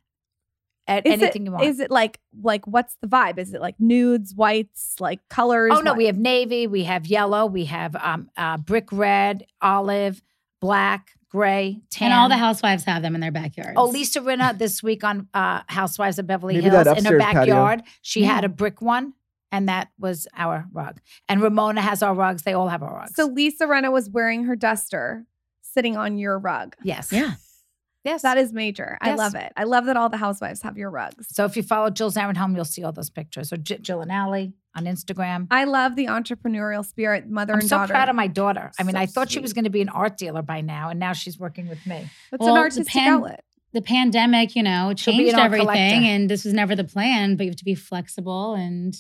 [0.87, 1.65] At Is anything it, you want.
[1.65, 3.39] Is it like like what's the vibe?
[3.39, 5.73] Is it like nudes, whites, like colors?
[5.75, 5.99] Oh no, What?
[5.99, 10.23] we have navy, we have yellow, we have um, uh, brick red, olive,
[10.61, 12.07] black, gray, tan.
[12.11, 13.75] and all the housewives have them in their backyards.
[13.77, 17.23] Oh, Lisa Rinna this week on uh, Housewives of Beverly Maybe Hills in her upstairs
[17.23, 17.41] patio.
[17.55, 17.83] backyard.
[18.03, 19.13] She had a brick one,
[19.53, 21.01] and that was our rug.
[21.29, 22.43] And Ramona has our rugs.
[22.43, 23.15] They all have our rugs.
[23.15, 25.25] So Lisa Rinna was wearing her duster,
[25.63, 26.77] sitting on your rug.
[26.83, 27.35] yes, Yeah.
[28.05, 28.23] yes.
[28.23, 28.97] That is major.
[29.03, 29.53] I love it.
[29.57, 31.27] I love that all the housewives have your rugs.
[31.31, 33.53] So if you follow Jill Zarin home, you'll see all those pictures.
[33.53, 34.49] Or J- Jill and Ally
[34.79, 35.47] on Instagram.
[35.51, 37.93] I love the entrepreneurial spirit, mother I'm and so daughter.
[37.93, 38.71] proud of my daughter.
[38.79, 40.89] I mean, So I thought she was going to be an art dealer by now,
[40.89, 42.09] and now she's working with me.
[42.33, 43.45] It's Well, an the artistic pan- outlet.
[43.75, 45.83] The pandemic, you know, changed an everything, collector.
[46.07, 47.37] and this was never the plan.
[47.37, 48.97] But you have to be flexible, and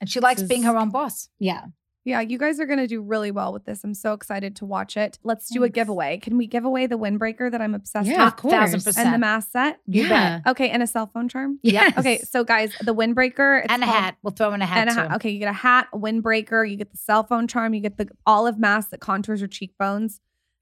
[0.00, 1.28] And she likes This being her own boss.
[1.38, 1.66] yeah,
[2.04, 3.84] Yeah, you guys are going to do really well with this.
[3.84, 5.18] I'm so excited to watch it.
[5.24, 6.18] Let's do a giveaway.
[6.18, 8.32] Can we give away the windbreaker that I'm obsessed yeah, with?
[8.34, 9.06] of course, thousand percent.
[9.06, 9.80] And the mask set?
[9.86, 10.40] You yeah.
[10.46, 11.58] Okay, and a cell phone charm?
[11.68, 11.98] Yes.
[11.98, 13.64] Okay, so guys, the windbreaker.
[13.64, 14.16] it's and a called- hat.
[14.22, 15.00] We'll throw in a hat and a too.
[15.08, 15.16] hat.
[15.16, 17.98] Okay, you get a hat, a windbreaker, you get the cell phone charm, you get
[17.98, 20.20] the olive mask that contours your cheekbones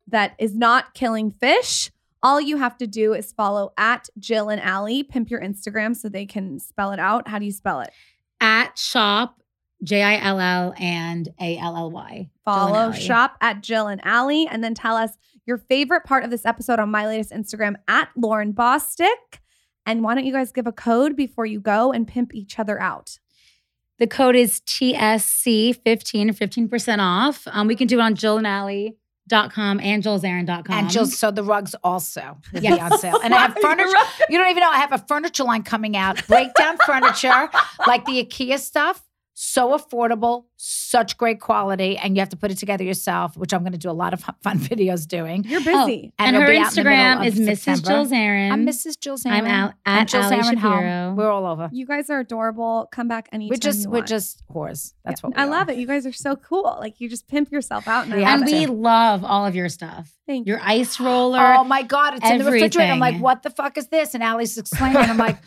[0.08, 1.92] that is not killing fish.
[2.22, 5.02] All you have to do is follow at Jill and Ally.
[5.08, 7.28] Pimp your Instagram so they can spell it out.
[7.28, 7.90] How do you spell it?
[8.40, 9.40] At shop,
[9.82, 12.30] J I L L and A L L Y.
[12.44, 15.12] Follow shop at Jill and Ally, and then tell us
[15.44, 19.40] your favorite part of this episode on my latest Instagram at Lauryn Bosstick.
[19.84, 22.80] And why don't you guys give a code before you go and pimp each other
[22.80, 23.18] out?
[23.98, 27.46] The code is TSC15, 15% off.
[27.50, 28.46] Um, we can do it on Jill and
[29.30, 30.64] jillzarin.com.
[30.76, 33.18] And Jill, so the rugs also will be on sale.
[33.22, 33.96] And I have furniture.
[34.28, 34.70] You don't even know.
[34.70, 36.26] I have a furniture line coming out.
[36.26, 37.48] Breakdown furniture,
[37.86, 39.02] like the IKEA stuff.
[39.38, 43.60] So affordable, such great quality, and you have to put it together yourself, which I'm
[43.60, 45.44] going to do a lot of fun videos doing.
[45.44, 46.06] You're Oh, busy.
[46.18, 47.58] Um, and and, her be out in Instagram is Mrs.
[47.58, 47.86] September.
[47.86, 48.50] Jill Zarin.
[48.50, 48.98] I'm Mrs.
[48.98, 49.32] Jill Zarin.
[49.32, 51.16] I'm Al- I'm at Jill Ali Zarin Home.
[51.16, 51.68] We're all over.
[51.70, 52.88] You guys are adorable.
[52.92, 53.50] Come back anytime.
[53.50, 54.94] We're just you we're just whores.
[55.04, 55.50] That's Yeah, what we I are.
[55.50, 55.76] love it.
[55.76, 56.74] You guys are so cool.
[56.80, 58.04] Like you just pimp yourself out.
[58.06, 58.70] And I We love have and it.
[58.70, 60.10] we love all of your stuff.
[60.26, 60.64] Thank Your you.
[60.64, 61.56] ice roller.
[61.58, 62.90] Oh my God, it's in the refrigerator.
[62.90, 64.14] I'm like, what the fuck is this?
[64.14, 64.96] And Ally's explaining.
[64.96, 65.36] I'm like,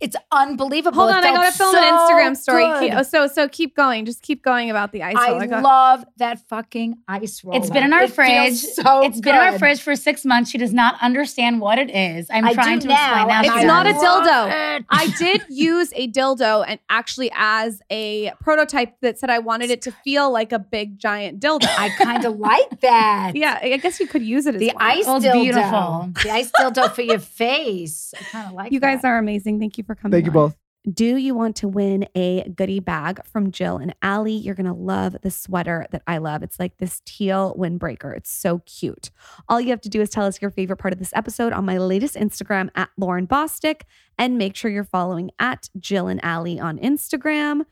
[0.00, 0.96] it's unbelievable.
[0.98, 2.64] Hold on, I gotta film so an Instagram story.
[2.80, 4.04] Keep- oh, so so keep going.
[4.04, 5.46] Just keep going about the ice I roller.
[5.46, 7.58] Go- love that fucking ice roller.
[7.58, 8.74] It's been in our It feels fridge.
[8.86, 10.50] So it's been in our fridge for six months.
[10.50, 12.28] She does not understand what it is.
[12.30, 13.38] I'm I trying to explain now, now.
[13.38, 14.76] and she It's not a dildo.
[14.78, 14.84] it.
[14.90, 19.82] I did use a dildo and actually as a prototype that said I wanted it
[19.82, 21.66] to feel like a big giant dildo.
[21.78, 23.32] I kind of like that.
[23.34, 24.76] yeah, I guess you could use it as The one.
[24.84, 25.32] ice Oh, dildo.
[25.42, 26.10] beautiful.
[26.22, 28.12] The ice dildo for your face.
[28.18, 29.08] I kind of like You guys that.
[29.08, 29.58] are amazing.
[29.58, 30.12] Thank you for coming.
[30.12, 30.48] Thank you on.
[30.48, 30.56] both.
[30.94, 34.30] Do you want to win a goodie bag from Jill and Ally?
[34.30, 36.42] You're going to love the sweater that I love.
[36.42, 38.16] It's like this teal windbreaker.
[38.16, 39.10] It's so cute.
[39.48, 41.66] All you have to do is tell us your favorite part of this episode on
[41.66, 43.82] my latest Instagram at Lauryn Bosstick
[44.16, 47.66] and make sure you're following at Jill and Ally on Instagram.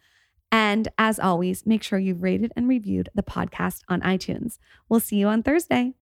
[0.53, 4.59] And as always, make sure you've rated and reviewed the podcast on iTunes.
[4.89, 5.95] We'll see you on Thursday.